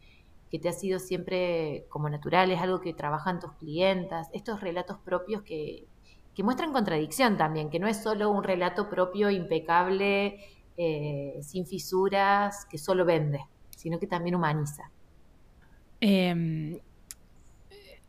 [0.52, 2.52] que te ha sido siempre como natural?
[2.52, 4.28] ¿Es algo que trabajan tus clientas?
[4.32, 5.88] Estos relatos propios que,
[6.32, 10.38] que muestran contradicción también, que no es solo un relato propio, impecable,
[10.76, 14.92] eh, sin fisuras, que solo vende, sino que también humaniza.
[16.00, 16.78] Em,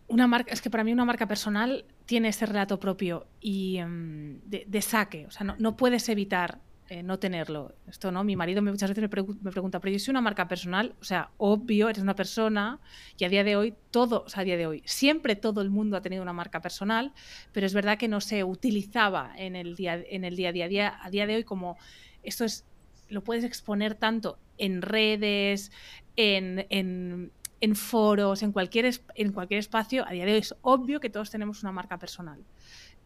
[0.08, 4.42] una marca, es que para mí una marca personal tiene ese relato propio y em,
[4.42, 6.58] de, saque, o sea, no, puedes evitar
[6.90, 7.76] eh, no tenerlo.
[7.88, 11.04] Esto no, mi marido muchas veces me, pregunta, pero yo soy una marca personal, o
[11.04, 12.80] sea, obvio, eres una persona
[13.16, 15.70] y a día de hoy todo, o sea, a día de hoy, siempre todo el
[15.70, 17.14] mundo ha tenido una marca personal,
[17.52, 21.00] pero es verdad que no se utilizaba en el día, en el día a día,
[21.04, 21.78] a día de hoy como
[22.24, 22.66] esto es,
[23.08, 25.72] lo puedes exponer tanto en redes,
[26.16, 27.32] en,
[27.76, 31.62] foros, en cualquier, en cualquier espacio, a día de hoy es obvio que todos tenemos
[31.64, 32.40] una marca personal.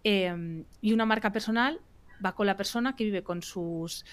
[0.03, 1.79] Em, y una marca personal
[2.23, 4.05] va con la persona que vive con sus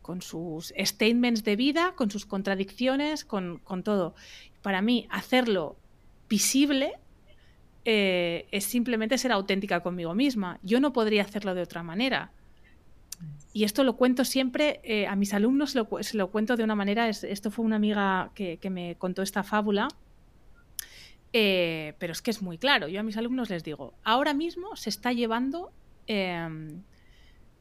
[0.00, 4.14] con sus statements de vida, con sus contradicciones, con, todo.
[4.60, 5.78] Para mí, hacerlo
[6.28, 6.92] visible
[7.86, 10.60] eh, es simplemente ser auténtica conmigo misma.
[10.62, 12.32] Yo no podría hacerlo de otra manera.
[13.52, 17.08] Y esto lo cuento siempre eh, a mis alumnos, se lo, cuento de una manera.
[17.08, 19.88] esto fue una amiga que, me contó esta fábula.
[21.32, 22.88] Eh, pero es que es muy claro.
[22.88, 25.72] Yo a mis alumnos les digo, ahora mismo se está llevando
[26.06, 26.82] em,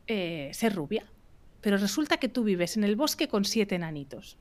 [0.07, 1.05] eh, ser rubia.
[1.61, 4.37] Pero resulta que tú vives en el bosque con siete enanitos.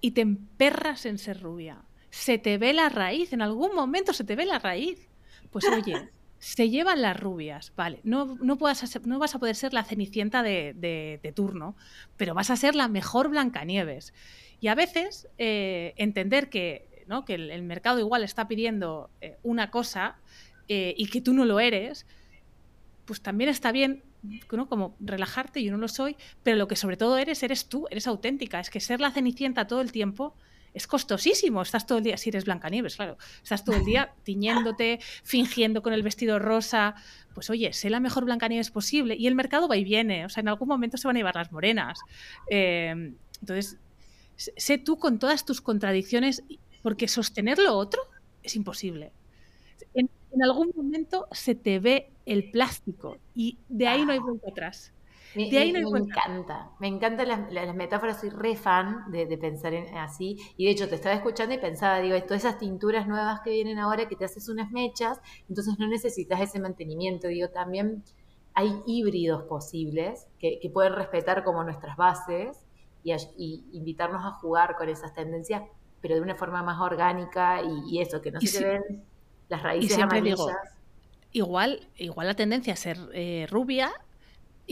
[0.00, 1.82] Y te emperras en ser rubia.
[2.08, 5.08] Se te ve la raíz, en algún momento se te ve la raíz.
[5.50, 6.08] Pues oye,
[6.40, 8.00] se llevan las rubias, vale.
[8.02, 11.76] No, no, puedas no vas a poder ser la cenicienta de, turno,
[12.16, 14.12] pero vas a ser la mejor Blancanieves.
[14.58, 17.24] Y a veces eh, entender que, ¿no?
[17.24, 20.16] que el, mercado igual está pidiendo eh, una cosa
[20.72, 22.06] y que tú no lo eres,
[23.04, 24.04] pues también está bien
[24.52, 24.68] ¿no?
[24.68, 28.06] como relajarte, yo no lo soy, pero lo que sobre todo eres, eres tú, eres
[28.06, 28.60] auténtica.
[28.60, 30.36] Es que ser la cenicienta todo el tiempo
[30.74, 31.62] es costosísimo.
[31.62, 35.92] Estás todo el día, si eres Blancanieves, claro, estás todo el día tiñéndote, fingiendo con
[35.92, 36.94] el vestido rosa.
[37.34, 39.16] Pues oye, sé la mejor Blancanieves posible.
[39.16, 41.36] Y el mercado va y viene, o sea, en algún momento se van a llevar
[41.36, 41.98] las morenas.
[42.48, 43.78] Eh, entonces,
[44.36, 46.42] sé tú con todas tus contradicciones,
[46.82, 48.02] porque sostener lo otro
[48.42, 49.12] es imposible.
[49.94, 54.50] En, en algún momento se te ve el plástico y de ahí no hay vuelta
[54.50, 54.92] atrás.
[55.34, 59.74] Me, de ahí no me encanta, me encantan las, metáforas, soy re fan de, pensar
[59.74, 60.36] en, así.
[60.56, 63.78] Y de hecho, te estaba escuchando y pensaba, digo, todas esas tinturas nuevas que vienen
[63.78, 67.28] ahora que te haces unas mechas, entonces no necesitas ese mantenimiento.
[67.28, 68.02] Digo, también
[68.54, 72.66] hay híbridos posibles que, pueden respetar como nuestras bases
[73.04, 75.62] y, invitarnos a jugar con esas tendencias,
[76.00, 79.04] pero de una forma más orgánica y, eso, que no se ven
[79.48, 80.40] las raíces amarillas.
[81.30, 83.92] igual, igual la tendencia a ser eh, rubia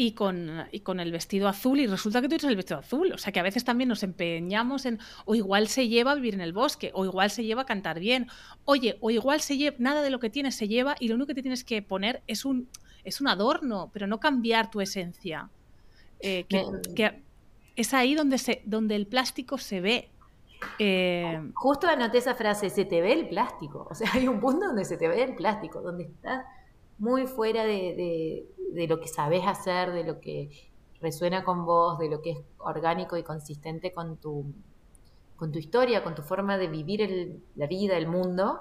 [0.01, 3.11] y con, y con, el vestido azul y resulta que tú eres el vestido azul.
[3.13, 6.35] O sea que a veces también nos empeñamos en, o igual se lleva a vivir
[6.35, 8.29] en el bosque, o igual se lleva a cantar bien.
[8.65, 11.27] Oye, o igual se lleva, nada de lo que tienes se lleva y lo único
[11.27, 12.69] que te tienes que poner es un,
[13.03, 15.51] es un adorno, pero no cambiar tu esencia.
[16.21, 17.21] Eh, que,
[17.75, 20.11] es ahí donde, se, donde el plástico se ve.
[20.79, 23.89] Eh, Justo anoté esa frase, se te ve el plástico.
[23.91, 26.45] O sea, hay un punto donde se te ve el plástico, donde estás
[26.99, 30.51] muy fuera de, lo que sabes hacer, de lo que
[31.01, 34.53] resuena con vos, de lo que es orgánico y consistente con tu,
[35.37, 38.61] con tu historia, con tu forma de vivir la vida, el mundo,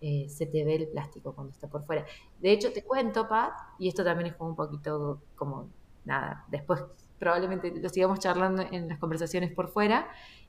[0.00, 2.04] eh, se te ve el plástico cuando está por fuera.
[2.40, 5.68] De hecho, te cuento, Pat, y esto también es como un poquito como,
[6.04, 6.82] nada, después
[7.18, 10.08] probablemente lo sigamos charlando en las conversaciones por fuera.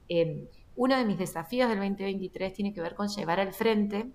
[0.09, 4.11] Eh, uno de mis desafíos del 2023 tiene que ver con llevar al frente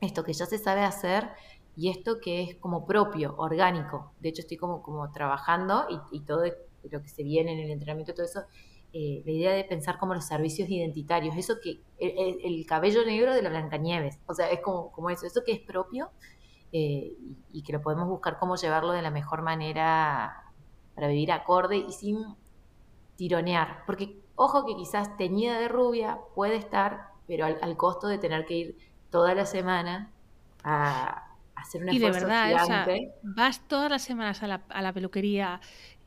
[0.00, 1.30] esto que ya se sabe hacer
[1.76, 4.12] y esto que es como propio, orgánico.
[4.20, 6.44] De hecho, estoy como, como trabajando y, todo
[6.90, 8.42] lo que se viene en el entrenamiento, todo eso,
[8.92, 13.42] eh, la idea de pensar como los servicios identitarios, eso que, el, cabello negro de
[13.42, 16.10] la Blancanieves, o sea, es como, como eso, eso que es propio
[16.72, 17.14] eh,
[17.52, 20.52] y, que lo podemos buscar cómo llevarlo de la mejor manera
[20.94, 22.18] para vivir acorde y sin
[23.16, 28.44] tironear, porque ojo que quizás teñida de rubia puede estar, pero al, costo de tener
[28.44, 28.78] que ir
[29.10, 30.12] toda la semana
[30.64, 31.31] a,
[31.62, 32.86] hacer un esfuerzo y de verdad,
[33.22, 35.60] vas todas las semanas a la, a la peluquería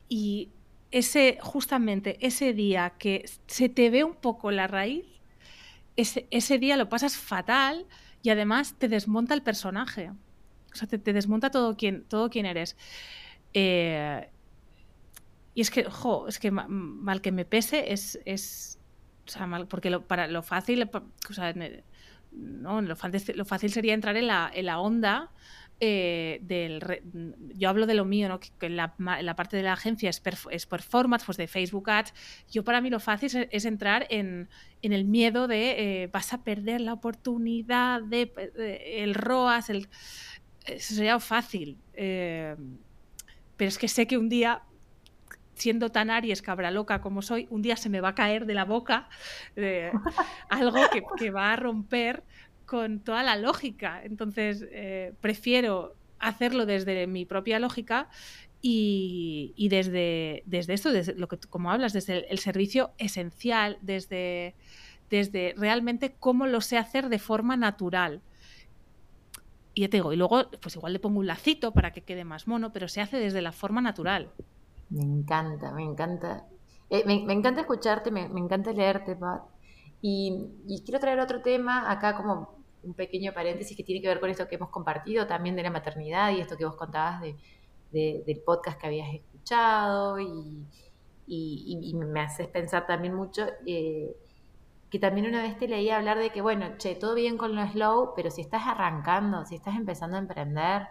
[0.08, 0.50] y
[0.90, 5.04] ese, justamente ese día que se te ve un poco la raíz,
[5.96, 7.86] ese, ese día lo pasas fatal
[8.22, 10.10] y además te desmonta el personaje.
[10.72, 12.76] O sea, te, desmonta todo quien, todo quien eres.
[13.54, 14.28] Eh,
[15.54, 18.78] y es que, jo, es que mal que me pese es, es
[19.26, 21.54] o sea, mal, porque lo, para lo fácil, o sea,
[22.36, 25.30] no, lo, fácil, sería entrar en la, en la onda
[25.78, 27.02] eh, del
[27.54, 28.40] yo hablo de lo mío, ¿no?
[28.40, 28.94] que, en, la,
[29.36, 32.14] parte de la agencia es, es, performance, pues de Facebook Ads.
[32.50, 34.48] Yo para mí lo fácil es, entrar en,
[34.82, 38.32] el miedo de eh, vas a perder la oportunidad de,
[38.96, 39.88] el ROAS, el,
[40.66, 41.78] eso sería fácil.
[41.94, 42.56] Eh,
[43.56, 44.62] pero es que sé que un día
[45.56, 48.54] siendo tan Aries cabra loca como soy, un día se me va a caer de
[48.54, 49.08] la boca
[50.48, 52.22] algo que, que, va a romper
[52.66, 54.02] con toda la lógica.
[54.04, 58.08] Entonces, eh, prefiero hacerlo desde mi propia lógica
[58.60, 64.54] y, desde, desde esto, desde lo que como hablas, desde el, servicio esencial, desde,
[65.08, 68.22] desde realmente cómo lo sé hacer de forma natural.
[69.74, 72.24] Y ya te digo, y luego, pues igual le pongo un lacito para que quede
[72.24, 74.32] más mono, pero se hace desde la forma natural.
[74.90, 76.46] Me encanta, me encanta.
[76.90, 79.42] Eh, me, encanta escucharte, me, encanta leerte, Pat.
[80.02, 84.20] Y, y, quiero traer otro tema acá como un pequeño paréntesis que tiene que ver
[84.20, 87.36] con esto que hemos compartido también de la maternidad y esto que vos contabas de,
[87.90, 90.66] del podcast que habías escuchado y,
[91.94, 94.16] me haces pensar también mucho eh,
[94.90, 97.66] que también una vez te leí hablar de que, bueno, che, todo bien con lo
[97.66, 100.86] slow, pero si estás arrancando, si estás empezando a emprender,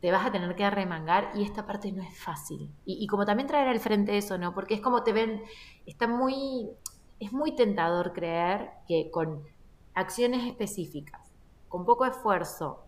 [0.00, 2.70] te vas a tener que arremangar y esta parte no es fácil.
[2.84, 4.54] Y, y como también traer al frente eso, ¿no?
[4.54, 5.42] Porque es como te ven,
[5.86, 6.68] está muy,
[7.20, 9.42] es muy tentador creer que con
[9.94, 11.32] acciones específicas,
[11.68, 12.84] con poco esfuerzo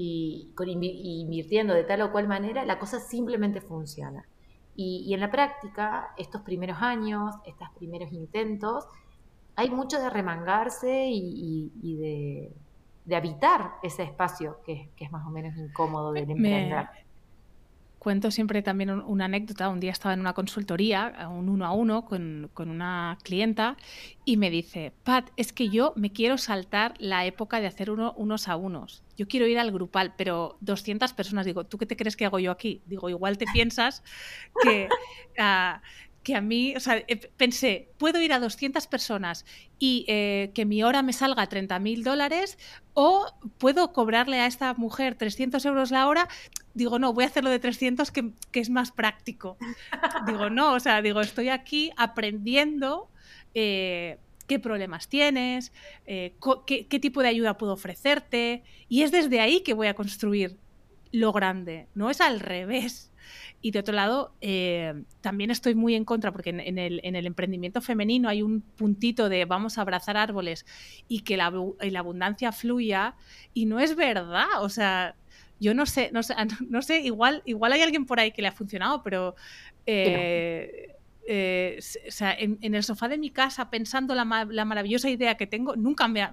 [0.00, 0.54] y,
[1.20, 4.24] invirtiendo de tal o cual manera, la cosa simplemente funciona.
[4.76, 8.86] Y, en la práctica, estos primeros años, estos primeros intentos,
[9.56, 12.52] hay mucho de remangarse y, de,
[13.16, 16.88] habitar ese espacio que, es más o menos incómodo del emprender
[17.98, 19.68] cuento siempre también una anécdota.
[19.68, 23.76] Un día estaba en una consultoría, un uno a uno, con, una clienta
[24.24, 28.14] y me dice, Pat, es que yo me quiero saltar la época de hacer uno,
[28.16, 29.02] unos a unos.
[29.16, 31.44] Yo quiero ir al grupal, pero 200 personas.
[31.44, 32.82] Digo, ¿tú qué te crees que hago yo aquí?
[32.86, 34.02] Digo, igual te piensas
[34.62, 34.88] que...
[35.40, 35.82] Ah,
[36.22, 39.44] que a mí, o sea, eh, pensé, puedo ir a 200 personas
[39.78, 42.58] y eh, que mi hora me salga 30 mil dólares
[42.94, 43.26] o
[43.58, 46.28] puedo cobrarle a esta mujer 300 euros la hora.
[46.74, 49.56] Digo, no, voy a hacerlo de 300 que, es más práctico.
[50.26, 53.08] Digo, no, o sea, digo, estoy aquí aprendiendo.
[53.54, 55.72] Eh, qué problemas tienes,
[56.06, 58.62] qué, qué tipo de ayuda puedo ofrecerte.
[58.88, 60.56] Y es desde ahí que voy a construir
[61.12, 63.12] lo grande, no es al revés.
[63.60, 68.28] Y de otro lado, eh, también estoy muy en contra, porque en, el, emprendimiento femenino
[68.28, 70.66] hay un puntito de vamos a abrazar árboles
[71.08, 73.14] y que la, abundancia fluya,
[73.54, 74.46] y no es verdad.
[74.60, 75.14] O sea,
[75.60, 76.34] yo no sé, no sé,
[76.68, 79.34] no sé igual, igual hay alguien por ahí que le ha funcionado, pero...
[79.86, 80.94] Eh,
[81.30, 85.76] eh, o sea, en, el sofá de mi casa pensando la, maravillosa idea que tengo,
[85.76, 86.32] nunca me ha,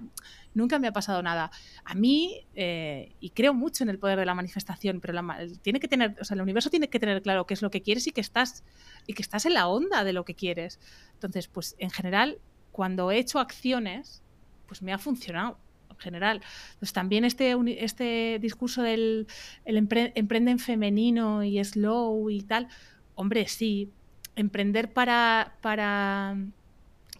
[0.56, 1.50] nunca me ha pasado nada.
[1.84, 5.22] A mí, eh, y creo mucho en el poder de la manifestación, pero
[5.62, 7.82] tiene que tener, o sea, el universo tiene que tener claro qué es lo que
[7.82, 8.64] quieres y que estás,
[9.06, 10.80] y que estás en la onda de lo que quieres.
[11.12, 12.38] Entonces, pues en general,
[12.72, 14.22] cuando he hecho acciones,
[14.66, 15.58] pues me ha funcionado
[15.90, 16.40] en general.
[16.78, 19.26] Pues también este, este discurso del
[19.64, 22.68] el en femenino y slow y tal,
[23.14, 23.92] hombre, sí,
[24.36, 26.36] emprender para, para,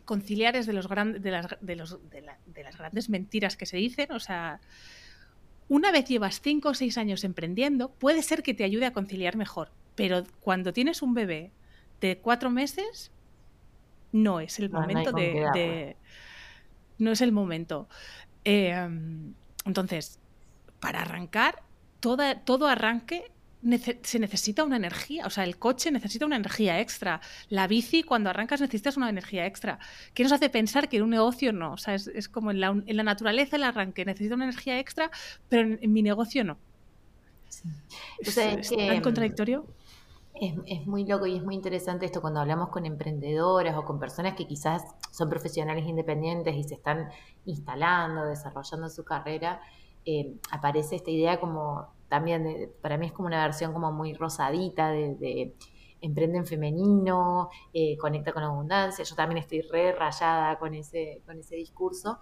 [0.07, 4.11] conciliar es de, los de, las, de, los, de, las grandes mentiras que se dicen.
[4.13, 4.61] O sea,
[5.69, 9.37] una vez llevas cinco o seis años emprendiendo, puede ser que te ayude a conciliar
[9.37, 9.71] mejor.
[9.95, 11.51] Pero cuando tienes un bebé
[12.01, 13.11] de cuatro meses,
[14.13, 15.97] no es el momento de,
[16.99, 17.89] No es el momento.
[18.45, 19.35] Em,
[19.65, 20.21] entonces,
[20.81, 21.63] para arrancar,
[22.01, 23.33] toda, todo arranque
[24.03, 28.31] se necesita una energía, o sea, el coche necesita una energía extra, la bici cuando
[28.31, 29.79] arrancas necesitas una energía extra.
[30.15, 31.73] ¿Qué nos hace pensar que en un negocio no?
[31.73, 35.11] O sea, es, como en la, naturaleza el arranque necesita una energía extra,
[35.49, 36.59] pero en, mi negocio no.
[38.21, 39.67] ¿Es, tan contradictorio?
[40.35, 44.35] Es, muy loco y es muy interesante esto cuando hablamos con emprendedoras o con personas
[44.35, 47.09] que quizás son profesionales independientes y se están
[47.47, 49.61] instalando, desarrollando su carrera,
[50.05, 54.91] eh, aparece esta idea como también, para mí es como una versión como muy rosadita
[54.91, 55.55] de,
[56.01, 61.39] emprende en femenino, eh, conecta con abundancia, yo también estoy re rayada con ese, con
[61.39, 62.19] ese discurso,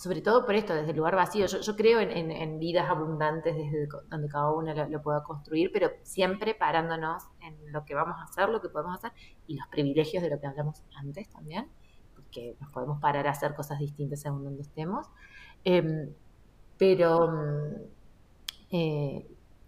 [0.00, 1.44] sobre todo por esto, desde el lugar vacío.
[1.44, 7.24] Yo, creo en, vidas abundantes desde donde cada uno lo, pueda construir, pero siempre parándonos
[7.42, 9.12] en lo que vamos a hacer, lo que podemos hacer
[9.46, 11.68] y los privilegios de lo que hablamos antes también,
[12.14, 15.06] porque nos podemos parar a hacer cosas distintas según donde estemos.
[15.64, 16.14] Em,
[16.78, 17.99] pero mm,
[18.70, 19.26] eh,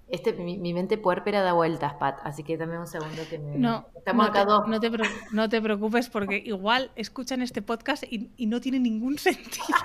[0.08, 3.56] este, mi, mente puérpera da vueltas, Pat, así que dame un segundo que me...
[3.56, 4.90] No, Estamos no, te, no, te,
[5.32, 9.78] no te preocupes porque igual escuchan este podcast y, y no tiene ningún sentido.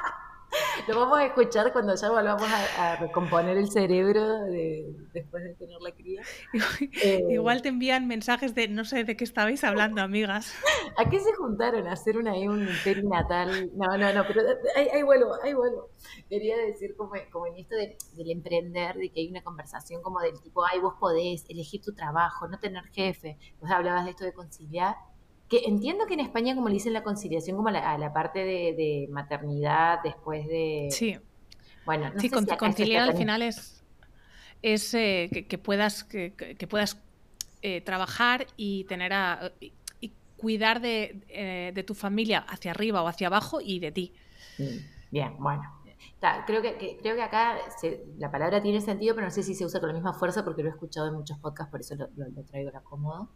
[0.88, 4.46] Lo vamos a escuchar cuando ya volvamos a, recomponer el cerebro
[5.14, 6.22] después de tener la cría.
[7.04, 10.54] Eh, igual te envían mensajes de no sé de qué estabais hablando, amigas.
[10.98, 11.88] ¿A qué se juntaron?
[11.88, 13.72] ¿A hacer una, un perinatal?
[13.76, 14.42] No, no, no, pero
[14.76, 15.90] ahí, vuelvo, ahí vuelvo.
[16.30, 20.40] Quería decir como, como en esto del emprender, de que hay una conversación como del
[20.42, 23.38] tipo, ay, vos podés elegir tu trabajo, no tener jefe.
[23.60, 24.96] Vos hablabas de esto de conciliar
[25.50, 29.08] que entiendo que en España, como le dicen la conciliación, como a la, parte de,
[29.10, 30.90] maternidad después de...
[30.92, 31.18] Sí.
[31.86, 33.82] Bueno, no sí, conciliar al final es,
[34.62, 37.02] es eh, que, puedas, que, puedas
[37.62, 43.28] eh, trabajar y tener a, y cuidar eh, de, tu familia hacia arriba o hacia
[43.28, 44.14] abajo y de ti.
[44.58, 44.78] Mm,
[45.12, 45.64] bien, bueno.
[46.46, 47.58] creo, que, creo que acá
[48.18, 50.64] la palabra tiene sentido, pero no sé si se usa con la misma fuerza porque
[50.64, 53.30] lo he escuchado en muchos podcasts, por eso lo, traigo a cómodo.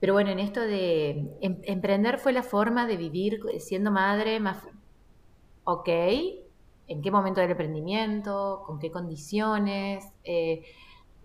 [0.00, 4.66] Pero bueno, en esto de em, emprender fue la forma de vivir siendo madre más...
[5.64, 8.62] Ok, ¿en qué momento del emprendimiento?
[8.66, 10.04] ¿Con qué condiciones?
[10.24, 10.64] Eh,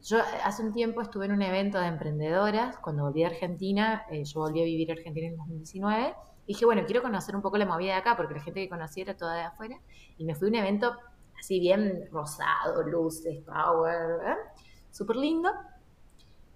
[0.03, 4.23] yo hace un tiempo estuve en un evento de emprendedoras, cuando volví a Argentina, eh,
[4.23, 6.13] yo volví a vivir en Argentina en 2019,
[6.45, 8.69] y dije, bueno, quiero conocer un poco la movida de acá, porque la gente que
[8.69, 9.79] conocí era toda de afuera,
[10.17, 10.95] y me fui a un evento
[11.39, 14.35] así bien rosado, luces, power, ¿eh?
[14.91, 15.49] súper lindo,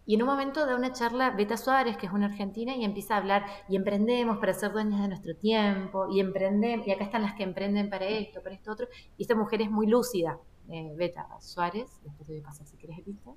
[0.09, 3.13] y en un momento da una charla Beta Suárez, que es una argentina, y empieza
[3.13, 7.21] a hablar, y emprendemos para ser dueñas de nuestro tiempo, y emprendemos, y acá están
[7.21, 8.87] las que emprenden para esto, para esto otro,
[9.17, 10.39] y esta mujer es muy lúcida,
[10.69, 13.35] eh, Beta Suárez, después te voy a pasar si quieres el visto,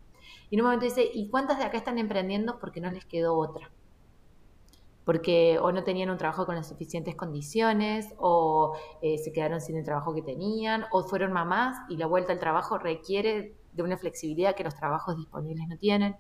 [0.49, 3.37] y en un momento dice, ¿y cuántas de acá están emprendiendo porque no les quedó
[3.37, 3.71] otra?
[5.05, 9.77] porque o no tenían un trabajo con las suficientes condiciones, o eh, se quedaron sin
[9.77, 13.99] el trabajo que tenían, o fueron mamás y la vuelta al trabajo requiere de una
[13.99, 16.17] flexibilidad que los trabajos disponibles no tienen.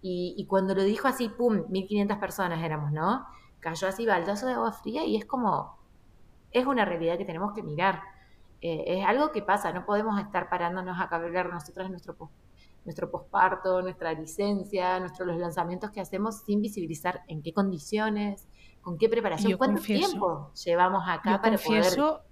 [0.00, 3.26] Y, cuando lo dijo así, pum, 1500 personas éramos, ¿no?
[3.58, 5.76] Cayó así baldazo de agua fría y es como,
[6.52, 8.02] es una realidad que tenemos que mirar.
[8.60, 12.16] Eh, es algo que pasa, no podemos estar parándonos a hablar nosotras nuestro,
[12.84, 18.46] nuestro posparto, nuestra licencia, nuestros los lanzamientos que hacemos sin visibilizar en qué condiciones,
[18.80, 22.22] con qué preparación, cuánto tiempo llevamos acá para confieso,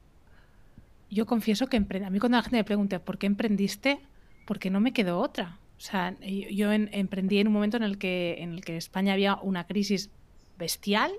[1.10, 4.00] Yo confieso que a mí cuando la gente me pregunta ¿por qué emprendiste?
[4.46, 5.58] Porque no me quedó otra.
[5.78, 9.36] O sea, yo emprendí en un momento en el que en el que España había
[9.36, 10.10] una crisis
[10.58, 11.12] bestial.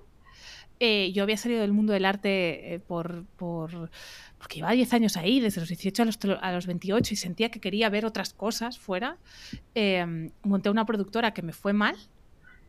[0.80, 3.90] Eh, yo había salido del mundo del arte eh, por, por,
[4.38, 7.50] porque llevaba 10 años ahí, desde los 18 a los, a los 28, y sentía
[7.50, 9.18] que quería ver otras cosas fuera.
[9.74, 11.96] Em, monté una productora que me fue mal.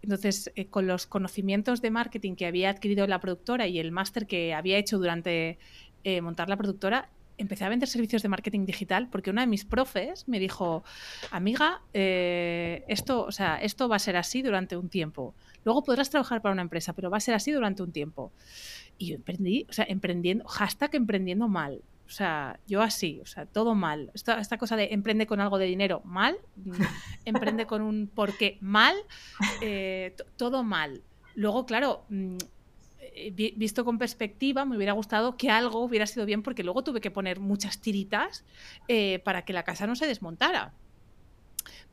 [0.00, 4.26] Entonces, eh, con los conocimientos de marketing que había adquirido la productora y el máster
[4.26, 5.58] que había hecho durante
[6.22, 10.28] montar la productora, empecé a vender servicios de marketing digital porque una de mis profes
[10.28, 10.84] me dijo,
[11.30, 15.34] amiga, eh, esto, o sea, esto va a ser así durante un tiempo.
[15.64, 18.32] Luego podrás trabajar para una empresa, pero va a ser así durante un tiempo.
[18.98, 21.82] Y yo emprendí, o sea, emprendiendo, hashtag emprendiendo mal.
[22.06, 24.10] O sea, yo así, o sea, todo mal.
[24.14, 26.38] Esta, cosa de emprende con algo de dinero, mal.
[27.26, 28.96] emprende con un porqué, mal.
[29.60, 31.02] Eh, todo mal.
[31.34, 32.38] Luego, claro, mm,
[33.56, 37.10] visto con perspectiva, me hubiera gustado que algo hubiera sido bien porque luego tuve que
[37.10, 38.44] poner muchas tiritas
[38.88, 40.72] eh, para que la casa no se desmontara.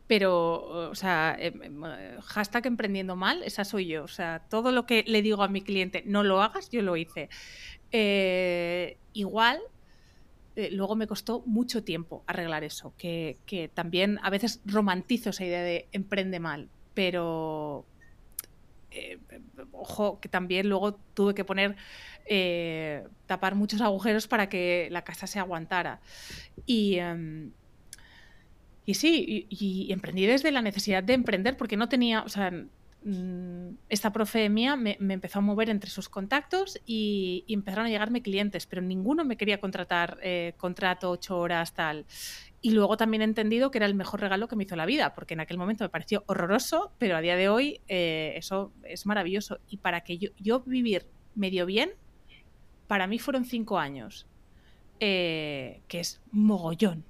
[0.07, 1.81] pero, o sea, em, em,
[2.21, 4.03] hashtag emprendiendo mal, esa soy yo.
[4.03, 6.95] O sea, todo lo que le digo a mi cliente, no lo hagas, yo lo
[6.95, 7.29] hice.
[7.91, 9.59] Eh, igual,
[10.55, 13.37] eh, luego me costó mucho tiempo arreglar eso, que,
[13.73, 17.85] también a veces romantizo esa idea de emprende mal, pero
[18.95, 19.19] eh,
[19.71, 21.75] ojo, que también luego tuve que poner,
[23.27, 25.99] tapar muchos agujeros para que la casa se aguantara.
[26.65, 27.51] Y, em,
[28.85, 32.51] y sí, y, emprendí desde la necesidad de emprender porque no tenía, o sea,
[33.03, 38.21] mm, esta profe mía me, empezó a mover entre sus contactos y, empezaron a llegarme
[38.21, 42.05] clientes, pero ninguno me quería contratar eh, contrato ocho horas tal.
[42.65, 45.13] Y luego también he entendido que era el mejor regalo que me hizo la vida,
[45.13, 49.05] porque en aquel momento me pareció horroroso, pero a día de hoy eh, eso es
[49.05, 49.59] maravilloso.
[49.67, 51.05] Y para que yo, yo, vivir
[51.35, 51.91] medio bien,
[52.87, 54.25] para mí fueron cinco años,
[54.99, 57.05] eh, que es mogollón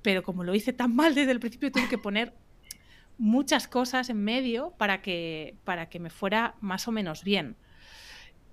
[0.00, 2.34] pero como lo hice tan mal desde el principio, tuve que poner
[3.18, 7.56] muchas cosas en medio para que, para que me fuera más o menos bien.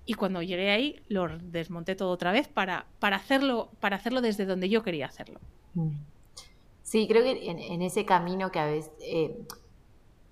[0.06, 4.46] Y cuando llegué ahí, lo desmonté todo otra vez para, para, hacerlo, para hacerlo desde
[4.46, 5.40] donde yo quería hacerlo.
[5.74, 5.90] Mm.
[6.82, 8.90] Sí, creo que en, ese camino que a veces...
[9.00, 9.46] Eh,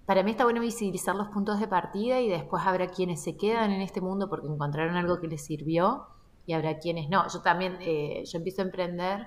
[0.07, 3.73] para mí está bueno visibilizar los puntos de partida y después habrá quienes se quedan
[3.73, 6.07] en este mundo porque encontraron algo que les sirvió
[6.47, 7.29] y habrá quienes no.
[7.29, 9.27] Yo también, eh, yo empiezo a emprender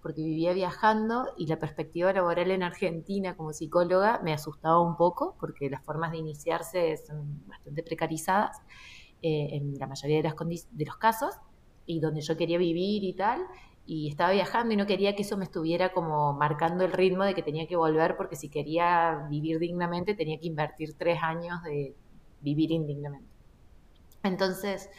[0.00, 5.36] porque vivía viajando y la perspectiva laboral en Argentina como psicóloga me asustaba un poco
[5.40, 8.56] porque las formas de iniciarse son bastante precarizadas
[9.22, 10.32] eh, en la mayoría de,
[10.70, 11.34] de los casos
[11.86, 13.40] y donde yo quería vivir y tal
[13.86, 17.34] y estaba viajando y no quería que eso me estuviera como marcando el ritmo de
[17.34, 21.94] que tenía que volver porque si quería vivir dignamente tenía que invertir tres años de
[22.40, 23.28] vivir indignamente.
[24.22, 24.90] Entonces,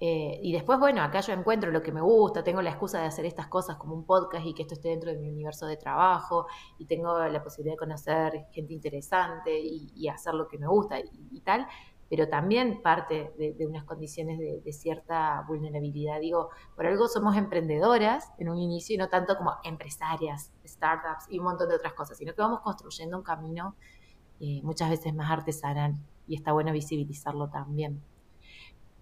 [0.00, 3.06] eh, y después, bueno, acá yo encuentro lo que me gusta, tengo la excusa de
[3.06, 5.76] hacer estas cosas como un podcast y que esto esté dentro de mi universo de
[5.76, 6.48] trabajo
[6.78, 11.40] y tengo la posibilidad de conocer gente interesante y, hacer lo que me gusta y,
[11.42, 11.68] tal,
[12.12, 16.20] pero también parte de, unas condiciones de, cierta vulnerabilidad.
[16.20, 21.38] Digo, por algo somos emprendedoras en un inicio y no tanto como empresarias, startups y
[21.38, 23.76] un montón de otras cosas, sino que vamos construyendo un camino
[24.40, 25.94] eh, muchas veces más artesanal
[26.26, 28.02] y está bueno visibilizarlo también.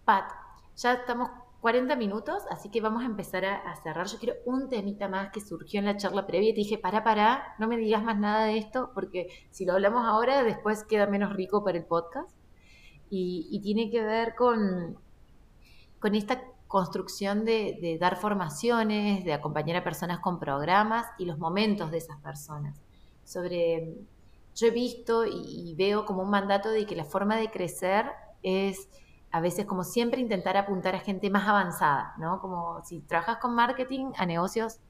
[0.05, 0.31] Pat,
[0.77, 1.31] ya estamos
[1.63, 4.07] 40 minutos, así que vamos a empezar a, cerrar.
[4.07, 7.03] Yo quiero un temita más que surgió en la charla previa y te dije, para,
[7.03, 11.09] para, no me digas más nada de esto, porque si lo hablamos ahora, después queda
[11.09, 12.40] menos rico para el podcast.
[13.11, 14.97] Y, tiene que ver con,
[15.99, 21.91] con esta construcción de, dar formaciones, de acompañar a personas con programas y los momentos
[21.91, 22.81] de esas personas.
[23.25, 23.97] Sobre,
[24.55, 28.07] yo he visto y veo como un mandato de que la forma de crecer
[28.43, 28.89] es
[29.33, 32.41] a veces, como siempre, intentar apuntar a gente más avanzada, ¿no?
[32.41, 34.81] Como si trabajas con marketing, a negocios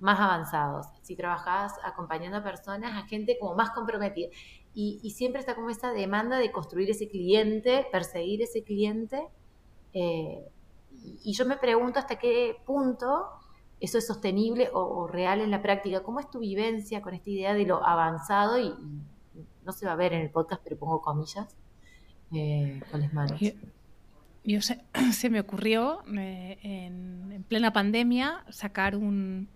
[0.00, 0.86] más avanzados.
[1.02, 4.28] Si trabajas acompañando a personas, a gente como más comprometida.
[4.76, 9.24] Y, siempre está como esa demanda de construir ese cliente, perseguir ese cliente.
[9.92, 10.44] Eh,
[11.22, 13.28] y, yo me pregunto hasta qué punto
[13.80, 16.02] eso es sostenible o, real en la práctica.
[16.02, 18.58] ¿Cómo es tu vivencia con esta idea de lo avanzado?
[18.58, 18.74] Y,
[19.64, 21.56] no se va a ver en el podcast, pero pongo comillas.
[22.32, 23.40] Eh, con las manos
[24.44, 24.60] yo
[25.12, 29.48] se me ocurrió eh, en, plena pandemia sacar un,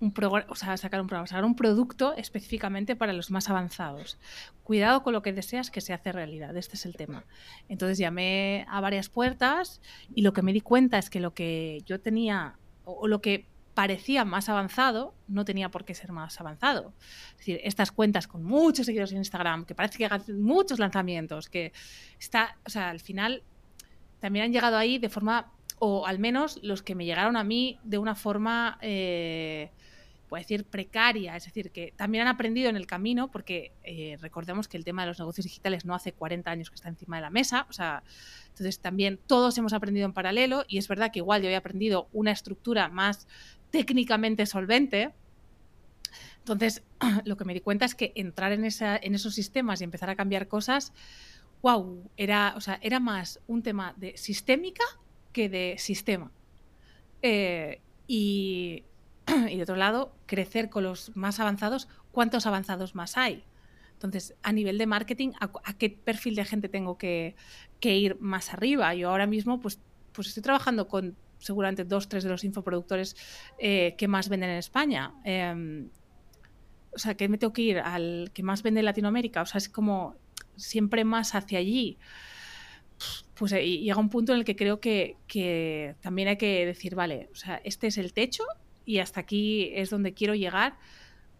[0.00, 0.14] un
[0.48, 4.18] o sea, sacar un programa, sacar un producto específicamente para los más avanzados.
[4.62, 7.24] Cuidado con lo que deseas que se hace realidad, este es el tema.
[7.68, 9.80] Entonces llamé a varias puertas
[10.14, 13.46] y lo que me di cuenta es que lo que yo tenía o, lo que
[13.74, 16.94] parecía más avanzado no tenía por qué ser más avanzado.
[17.32, 21.48] Es decir, estas cuentas con muchos seguidores en Instagram, que parece que hagan muchos lanzamientos,
[21.48, 21.72] que
[22.18, 23.42] está, o sea, al final
[24.18, 27.78] también han llegado ahí de forma, o al menos los que me llegaron a mí
[27.82, 29.70] de una forma, eh,
[30.30, 31.36] puedo decir, precaria.
[31.36, 35.02] Es decir, que también han aprendido en el camino, porque eh, recordemos que el tema
[35.02, 37.66] de los negocios digitales no hace 40 años que está encima de la mesa.
[37.68, 38.02] O sea,
[38.46, 42.08] entonces también todos hemos aprendido en paralelo y es verdad que igual yo había aprendido
[42.12, 43.28] una estructura más
[43.70, 45.12] técnicamente solvente,
[46.38, 46.82] entonces,
[47.26, 50.08] lo que me di cuenta es que entrar en, esa, en, esos sistemas y empezar
[50.10, 50.92] a cambiar cosas
[51.62, 54.84] wow, era, o sea, era más un tema de sistémica
[55.32, 56.32] que de sistema.
[57.22, 58.84] Eh, y,
[59.46, 63.44] de otro lado, crecer con los más avanzados, ¿cuántos avanzados más hay?
[63.92, 67.34] Entonces, a nivel de marketing, ¿a, qué perfil de gente tengo que,
[67.82, 68.94] ir más arriba?
[68.94, 69.78] Yo ahora mismo, pues,
[70.12, 73.16] pues estoy trabajando con seguramente dos, tres de los infoproductores
[73.58, 75.12] eh, que más venden en España.
[75.24, 75.90] Em,
[76.92, 79.42] o sea, que me tengo que ir al que más vende en Latinoamérica.
[79.42, 80.16] O sea, es como
[80.56, 81.98] siempre más hacia allí,
[83.34, 87.28] pues eh, llega un punto en el que creo que, también hay que decir, vale,
[87.32, 88.44] o sea, este es el techo
[88.84, 90.76] y hasta aquí es donde quiero llegar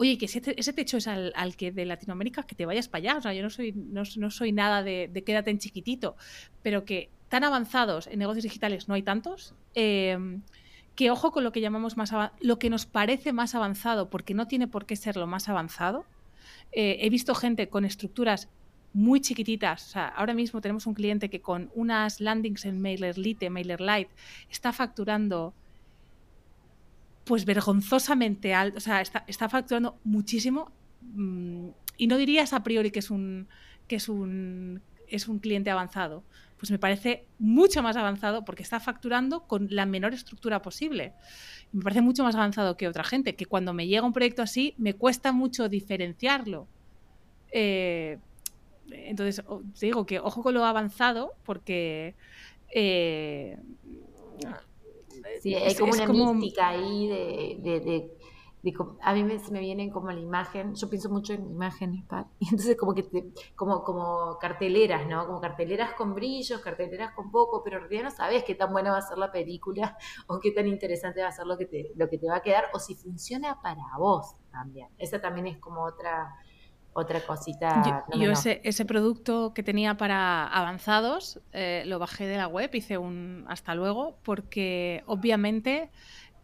[0.00, 3.18] Oye, que ese, ese techo es al, que de Latinoamérica, que te vayas para allá.
[3.18, 6.16] O sea, yo no soy, no, soy nada de, quédate en chiquitito,
[6.62, 9.54] pero que tan avanzados en negocios digitales no hay tantos.
[9.74, 10.40] Em,
[10.94, 14.48] que ojo con lo que llamamos más lo que nos parece más avanzado, porque no
[14.48, 16.06] tiene por qué ser lo más avanzado.
[16.72, 18.48] Eh, he visto gente con estructuras
[18.94, 19.94] muy chiquititas.
[19.96, 24.10] Ahora mismo tenemos un cliente que con unas landings en MailerLite, MailerLite,
[24.50, 25.52] está facturando
[27.30, 30.72] pues vergonzosamente alto, o sea, está, está facturando muchísimo
[31.14, 33.46] mm, y no dirías a priori que es un
[33.86, 36.24] que es un es un cliente avanzado.
[36.58, 41.12] Pues me parece mucho más avanzado porque está facturando con la menor estructura posible.
[41.70, 44.74] Me parece mucho más avanzado que otra gente, que cuando me llega un proyecto así
[44.76, 46.66] me cuesta mucho diferenciarlo.
[47.52, 48.18] Eh,
[48.90, 49.44] entonces,
[49.78, 52.16] te digo que ojo con lo avanzado porque
[52.74, 53.56] eh,
[55.40, 58.16] Sí, hay como una mística ahí de,
[59.00, 62.04] a mí me, me vienen como la imagen, yo pienso mucho en imágenes,
[62.38, 65.26] y entonces como que como, como carteleras, ¿no?
[65.26, 68.90] Como carteleras con brillos, carteleras con poco, pero en realidad no sabes qué tan buena
[68.92, 71.92] va a ser la película o qué tan interesante va a ser lo que te,
[71.96, 74.88] lo que te va a quedar o si funciona para vos también.
[74.98, 76.34] Esa también es como otra
[76.92, 78.04] otra cosita.
[78.14, 82.98] Yo, ese, ese, producto que tenía para avanzados eh, lo bajé de la web, hice
[82.98, 85.90] un hasta luego, porque obviamente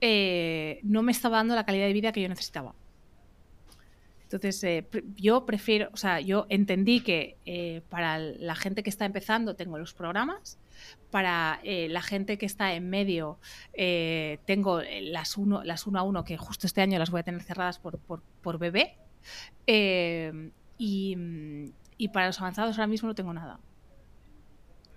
[0.01, 2.75] eh, no me estaba dando la calidad de vida que yo necesitaba.
[4.23, 9.55] Entonces, eh, yo prefiero, o sea, yo entendí que para la gente que está empezando
[9.55, 10.59] tengo los programas,
[11.11, 13.39] para la gente que está en medio
[14.45, 17.43] tengo las uno, las uno a uno, que justo este año las voy a tener
[17.43, 18.97] cerradas por, por, por bebé,
[19.67, 23.61] Em, y, para los avanzados ahora mismo no tengo nada.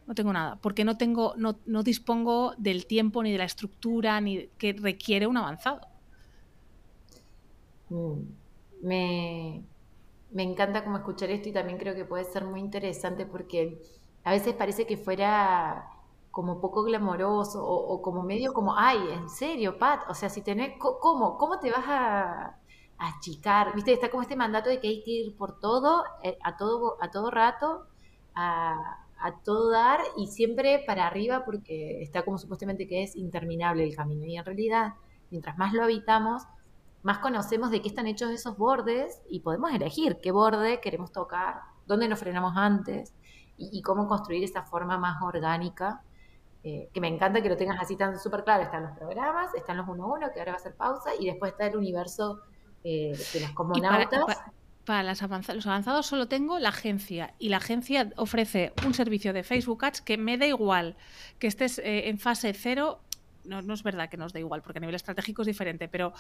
[0.06, 4.20] No tengo nada, porque no tengo, no, no dispongo del tiempo ni de la estructura
[4.22, 5.82] ni que requiere un avanzado.
[7.90, 8.22] Mm,
[8.82, 9.64] me,
[10.32, 13.82] me encanta como escuchar esto y también creo que puede ser muy interesante porque
[14.24, 15.90] a veces parece que fuera
[16.32, 20.78] como poco glamoroso o, como medio como, ay, en serio, Pat, o sea, si tenés,
[20.80, 21.38] ¿cómo?
[21.38, 22.59] ¿Cómo te vas a,
[23.00, 26.58] achicar, viste, está como este mandato de que hay que ir por todo, eh, a
[26.58, 27.88] todo, a todo rato,
[28.36, 29.06] a,
[29.44, 34.26] todo dar y siempre para arriba porque está como supuestamente que es interminable el camino.
[34.26, 34.94] Y en realidad,
[35.30, 36.44] mientras más lo habitamos,
[37.04, 41.62] más conocemos de qué están hechos esos bordes y podemos elegir qué borde queremos tocar,
[41.86, 43.14] dónde nos frenamos antes
[43.58, 46.02] y, cómo construir esa forma más orgánica.
[46.64, 48.64] Eh, que me encanta que lo tengas así tan súper claro.
[48.64, 51.68] Están los programas, están los 1-1, que ahora va a ser pausa, y después está
[51.68, 52.42] el universo
[52.84, 54.38] eh, de comunautas.
[54.86, 59.44] Para, las los avanzados solo tengo la agencia y la agencia ofrece un servicio de
[59.44, 60.96] Facebook Ads que me da igual
[61.38, 63.00] que estés eh, en fase cero
[63.50, 66.14] no, no, es verdad que nos da igual, porque a nivel estratégico es diferente, pero,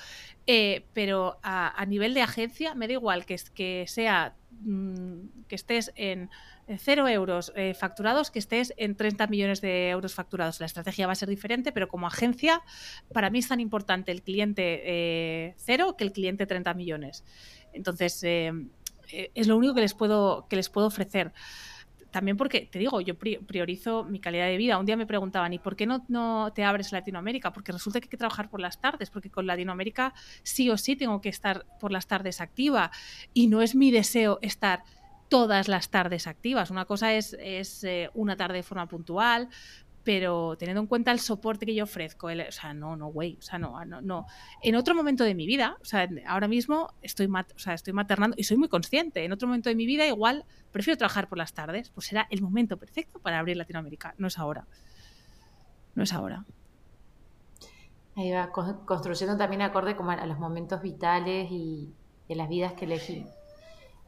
[0.47, 5.93] eh, pero a, nivel de agencia me da igual que, que sea mm, que estés
[5.95, 6.29] en
[6.77, 10.59] cero euros eh, facturados, que estés en 30 millones de euros facturados.
[10.59, 12.61] La estrategia va a ser diferente, pero como agencia,
[13.13, 17.23] para mí es tan importante el cliente eh, cero que el cliente 30 millones.
[17.73, 21.31] Entonces, es lo único que les puedo, que les puedo ofrecer
[22.11, 24.77] también porque, te digo, yo priorizo mi calidad de vida.
[24.77, 27.53] Un día me preguntaban, ¿y por qué no, no te abres Latinoamérica?
[27.53, 30.95] Porque resulta que hay que trabajar por las tardes, porque con Latinoamérica sí o sí
[30.95, 32.91] tengo que estar por las tardes activa.
[33.33, 34.83] Y no es mi deseo estar
[35.29, 36.71] todas las tardes activas.
[36.71, 39.49] Una cosa es, es eh, una tarde de forma puntual,
[40.03, 43.41] pero teniendo en cuenta el soporte que yo ofrezco, o sea, no, no, güey, o
[43.41, 44.25] sea, no, no, no.
[44.61, 48.35] En otro momento de mi vida, o sea, ahora mismo estoy, o sea, estoy maternando
[48.37, 51.53] y soy muy consciente, en otro momento de mi vida igual prefiero trabajar por las
[51.53, 54.67] tardes, pues será el momento perfecto para abrir Latinoamérica, no es ahora,
[55.95, 56.45] no es ahora.
[58.15, 61.93] Ahí va, construyendo también acorde como a los momentos vitales y
[62.27, 63.25] de las vidas que elegí.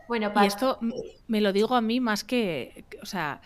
[0.07, 0.79] Bueno, y esto
[1.27, 3.41] me lo digo a mí más que, o sea,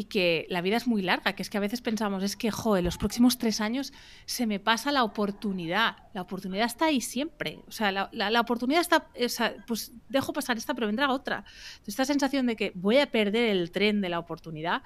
[0.00, 2.50] y que la vida es muy larga, que es que a veces pensamos, es que,
[2.50, 3.92] joder, los próximos tres años
[4.24, 5.98] se me pasa la oportunidad.
[6.14, 7.60] La oportunidad está ahí siempre.
[7.68, 11.44] O sea, la, la, oportunidad está, o sea, pues dejo pasar esta, pero vendrá otra.
[11.86, 14.80] esta sensación de que voy a perder el tren de la oportunidad,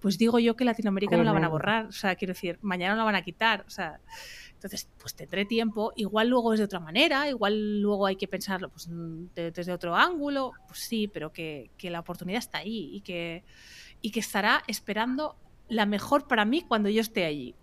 [0.00, 1.86] pues digo yo que Latinoamérica no la van a borrar.
[1.86, 3.62] O sea, quiero decir, mañana no la van a quitar.
[3.68, 4.00] O sea,
[4.54, 5.92] entonces, pues tendré tiempo.
[5.94, 10.54] Igual luego es de otra manera, igual luego hay que pensarlo pues, desde otro ángulo.
[10.66, 13.44] Pues sí, pero que, que la oportunidad está ahí y que
[14.06, 15.34] y que estará esperando
[15.66, 17.56] la mejor para mí cuando yo esté allí.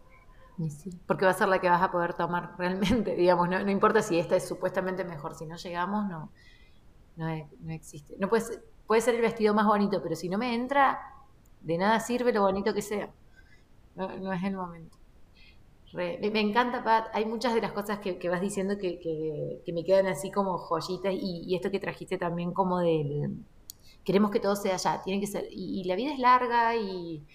[1.08, 4.20] porque va a ser la que vas a poder tomar realmente, digamos, no, importa si
[4.20, 6.34] esta es supuestamente mejor, si no llegamos, no,
[7.16, 7.30] no,
[7.70, 8.18] existe.
[8.20, 11.00] No puede ser, puede ser el vestido más bonito, pero si no me entra,
[11.62, 13.10] de nada sirve lo bonito que sea.
[13.96, 14.98] No, es el momento.
[15.94, 17.08] Me, encanta, Pat.
[17.14, 21.56] Hay muchas de las cosas que, vas diciendo que, me quedan así como joyitas y,
[21.56, 23.46] esto que trajiste también como del...
[24.04, 25.46] Queremos que todo sea allá, tiene que ser...
[25.50, 27.26] Y, la vida es larga y,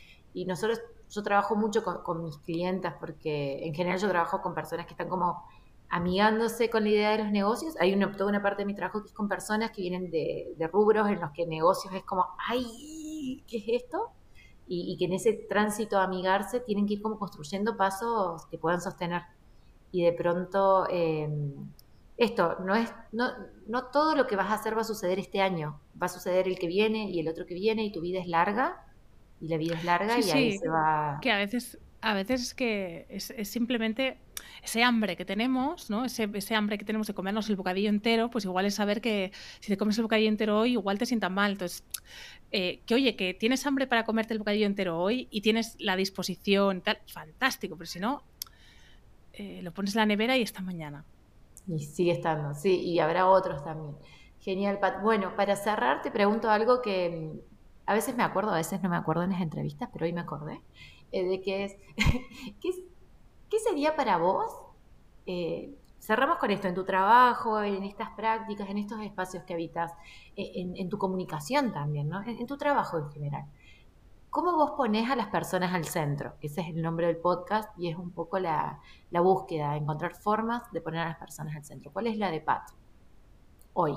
[0.47, 4.93] nosotros, yo trabajo mucho con, mis clientas porque en general yo trabajo con personas que
[4.93, 5.43] están como
[5.89, 7.75] amigándose con la idea de los negocios.
[7.81, 10.55] Hay una, toda una parte de mi trabajo que es con personas que vienen de,
[10.57, 14.13] de rubros en los que negocios es como, ay, ¿qué es esto?
[14.69, 18.81] y, que en ese tránsito a amigarse tienen que ir como construyendo pasos que puedan
[18.81, 19.23] sostener.
[19.91, 21.73] Y de pronto, em,
[22.19, 23.31] esto, no, es, no,
[23.69, 26.49] no todo lo que vas a hacer va a suceder este año, va a suceder
[26.49, 28.85] el que viene y el otro que viene y tu vida es larga
[29.41, 31.21] y la vida es larga y ahí se va...
[31.23, 34.19] Que a veces, a veces es que es, es simplemente
[34.65, 36.05] ese hambre que tenemos, ¿no?
[36.05, 39.31] Ese, ese, hambre que tenemos de comernos el bocadillo entero, pues igual es saber que
[39.61, 41.53] si te comes el bocadillo entero hoy, igual te sientas mal.
[41.53, 41.85] Entonces,
[42.51, 45.95] eh, que oye, que tienes hambre para comerte el bocadillo entero hoy y tienes la
[45.95, 48.25] disposición, tal, fantástico, pero si no,
[49.35, 51.05] eh, lo pones en la nevera y está mañana.
[51.69, 53.97] Y sigue estando, sí, y habrá otros también.
[54.41, 55.03] Genial, Pat.
[55.03, 57.39] Bueno, para cerrar te pregunto algo que mm,
[57.87, 60.21] a veces me acuerdo, a veces no me acuerdo en las entrevistas, pero hoy me
[60.21, 60.61] acordé,
[61.13, 61.77] eh, de que es,
[62.61, 62.71] ¿qué,
[63.51, 64.51] ¿qué sería para vos?
[66.01, 69.93] cerramos con esto, en tu trabajo, en estas prácticas, en estos espacios que habitas,
[70.37, 72.23] eh, en, tu comunicación también, ¿no?
[72.23, 73.45] En, tu trabajo en general.
[74.31, 76.35] ¿Cómo vos ponés a las personas al centro?
[76.43, 78.79] Ese es el nombre del podcast y es un poco la,
[79.11, 81.91] búsqueda, encontrar formas de poner a las personas al centro.
[81.93, 82.71] ¿Cuál es la de Pat
[83.73, 83.95] hoy?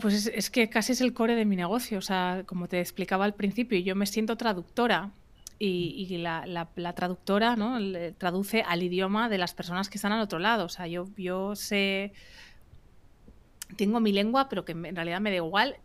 [0.00, 1.98] pues es, que casi es el core de mi negocio.
[1.98, 5.12] O sea, como te explicaba al principio, yo me siento traductora
[5.58, 7.76] y, la, traductora ¿no?
[8.16, 10.64] traduce al idioma de las personas que están al otro lado.
[10.64, 12.14] O sea, yo, yo sé,
[13.76, 15.76] tengo mi lengua, pero que en realidad me da igual.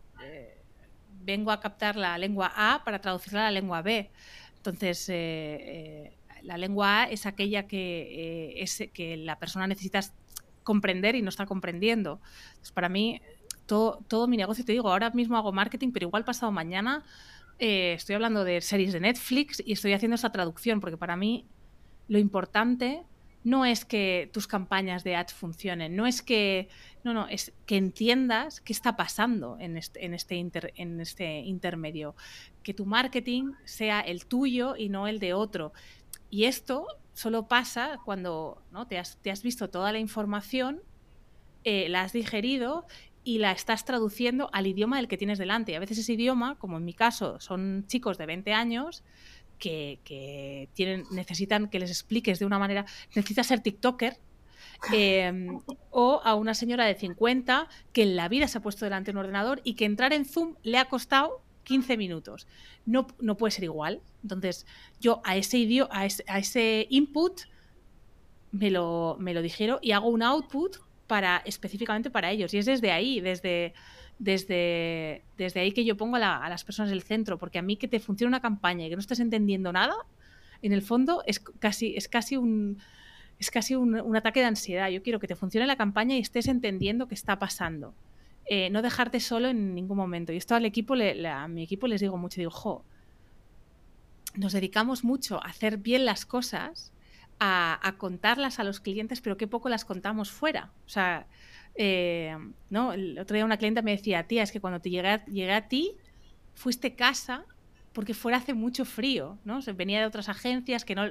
[1.26, 4.10] Eh, vengo a captar la lengua A para traducirla a la lengua B.
[4.56, 10.00] Entonces, eh, eh, la lengua A es aquella que, es, que la persona necesita
[10.62, 12.20] comprender y no está comprendiendo.
[12.48, 13.20] Entonces, para mí,
[13.66, 17.04] todo, todo mi negocio, te digo, ahora mismo hago marketing, pero igual pasado mañana
[17.58, 21.46] eh, estoy hablando de series de Netflix y estoy haciendo esa traducción, porque para mí
[22.08, 23.02] lo importante
[23.46, 26.68] no es que tus campañas de ads funcionen, no es que,
[27.04, 30.44] no, no, es que entiendas qué está pasando en este, en este,
[30.74, 32.16] en este intermedio,
[32.64, 35.72] que tu marketing sea el tuyo y no el de otro.
[36.28, 38.88] Y esto solo pasa cuando ¿no?
[38.88, 40.82] te, has, te, has, visto toda la información,
[41.62, 42.84] eh, la has digerido
[43.22, 45.70] y la estás traduciendo al idioma del que tienes delante.
[45.70, 49.04] Y a veces ese idioma, como en mi caso, son chicos de 20 años
[49.58, 54.18] que, tienen, necesitan que les expliques de una manera, necesita ser TikToker,
[54.92, 59.12] em, o a una señora de 50 que en la vida se ha puesto delante
[59.12, 62.46] de un ordenador y que entrar en Zoom le ha costado 15 minutos.
[62.84, 64.00] No, no puede ser igual.
[64.22, 64.66] Entonces,
[65.00, 67.42] yo a ese, idioma, a ese, input
[68.52, 70.76] me lo, me lo digiero y hago un output
[71.06, 72.54] para específicamente para ellos.
[72.54, 73.74] Y es desde ahí, desde,
[74.18, 77.88] desde, desde ahí que yo pongo a, las personas del centro, porque a mí que
[77.88, 79.94] te funcione una campaña y que no estés entendiendo nada,
[80.62, 82.78] en el fondo es casi, es casi un
[83.38, 84.88] es casi un, ataque de ansiedad.
[84.88, 87.94] Yo quiero que te funcione la campaña y estés entendiendo qué está pasando.
[88.46, 90.32] Eh, no dejarte solo en ningún momento.
[90.32, 92.82] Y esto al equipo, a mi equipo les digo mucho, digo, jo,
[94.36, 96.92] nos dedicamos mucho a hacer bien las cosas
[97.38, 100.72] a, contarlas a los clientes, pero qué poco las contamos fuera.
[100.86, 101.26] O sea,
[101.78, 102.36] eh,
[102.70, 102.92] ¿no?
[102.92, 105.68] El otro día una clienta me decía, tía, es que cuando te llegué a, a
[105.68, 105.96] ti,
[106.54, 107.44] fuiste casa
[107.92, 109.60] porque fuera hace mucho frío, ¿no?
[109.74, 111.10] venía de otras agencias que no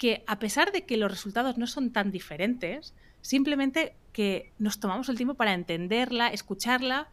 [0.00, 5.10] que a pesar de que los resultados no son tan diferentes, simplemente que nos tomamos
[5.10, 7.08] el tiempo para entenderla, escucharla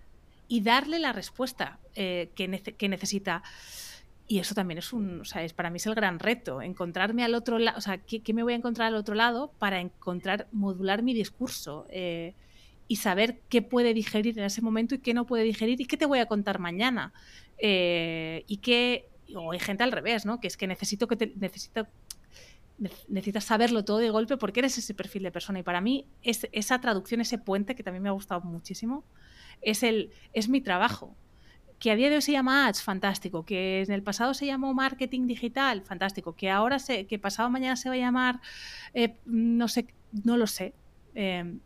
[0.47, 3.43] y darle la respuesta eh, que, que necesita.
[4.25, 7.25] Y eso también es un, o sea, es, para mí es el gran reto, encontrarme
[7.25, 10.47] al otro lado, o sea, ¿qué, me voy a encontrar al otro lado para encontrar,
[10.53, 12.35] modular mi discurso eh,
[12.87, 15.97] y saber qué puede digerir en ese momento y qué no puede digerir y qué
[15.97, 17.13] te voy a contar mañana?
[17.57, 20.39] Eh, y qué, o hay gente al revés, ¿no?
[20.39, 21.87] Que es que necesito que te, necesito,
[23.07, 26.47] necesitas saberlo todo de golpe porque eres ese perfil de persona y para mí es,
[26.51, 29.03] esa traducción, ese puente que también me ha gustado muchísimo,
[29.61, 31.15] es, el, es mi trabajo
[31.79, 34.73] que a día de hoy se llama ads, fantástico, que en el pasado se llamó
[34.73, 38.41] marketing digital, fantástico, que ahora se, que pasado mañana se va a llamar,
[38.93, 39.87] eh, no sé,
[40.23, 40.73] no lo sé.
[41.13, 41.59] Em,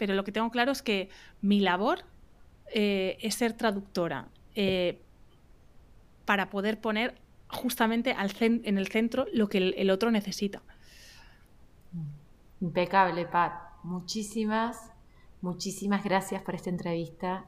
[0.00, 1.10] pero lo que tengo claro es que
[1.42, 2.04] mi labor
[2.72, 4.98] eh, es ser traductora eh,
[6.24, 10.62] para poder poner justamente en el centro lo que el, otro necesita.
[12.62, 13.52] Impecable, Pat.
[13.82, 14.90] Muchísimas,
[15.42, 17.44] muchísimas gracias por esta entrevista.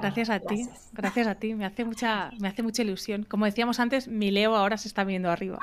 [0.00, 3.24] Gracias a ti, gracias a ti, me hace mucha, me hace mucha ilusión.
[3.24, 5.58] Como decíamos antes, mi Leo ahora se está viendo arriba.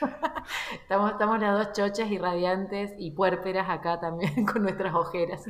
[0.80, 5.44] estamos, estamos las dos chochas y radiantes y puérperas acá también con nuestras ojeras.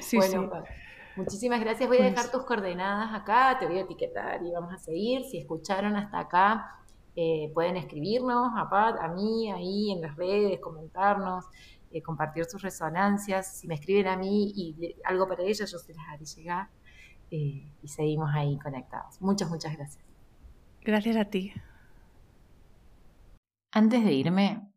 [0.00, 0.36] Sí, sí.
[1.16, 1.88] Muchísimas gracias.
[1.88, 5.24] Voy a dejar pues tus coordenadas acá, te voy a etiquetar y vamos a seguir.
[5.24, 6.80] Si escucharon hasta acá,
[7.16, 11.44] eh, pueden escribirnos a Pat, a mí, ahí en las redes, comentarnos,
[11.90, 13.58] eh, compartir sus resonancias.
[13.58, 16.68] Si me escriben a mí y algo para ellas, yo se las haré llegar.
[17.30, 19.20] Eh, y seguimos ahí conectados.
[19.20, 20.04] Muchas, muchas gracias.
[20.82, 21.52] Gracias a ti.
[23.72, 24.72] Antes de irme,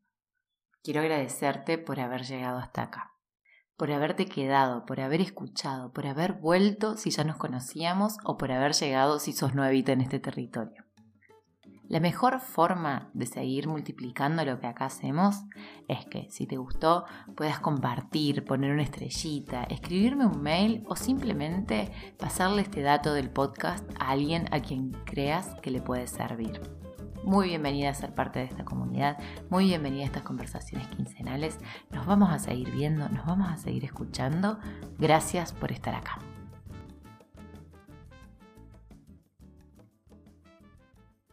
[0.84, 3.14] quiero agradecerte por haber llegado hasta acá
[3.78, 8.52] por haberte quedado, por haber escuchado, por haber vuelto si ya nos conocíamos o por
[8.52, 10.83] haber llegado si sos nuevita en este territorio.
[11.94, 15.44] La mejor forma de seguir multiplicando lo que acá hacemos
[15.88, 21.92] es que si te gustó puedas compartir, poner una estrellita, escribirme un mail o simplemente
[22.18, 26.60] pasarle este dato del podcast a alguien a quien creas que le puede servir
[27.24, 29.20] muy bienvenida a ser parte de esta comunidad,
[29.52, 31.60] muy bienvenida a estas conversaciones quincenales.
[31.92, 34.58] Nos vamos a seguir viendo, nos vamos a seguir escuchando.
[34.98, 36.20] Gracias por estar acá.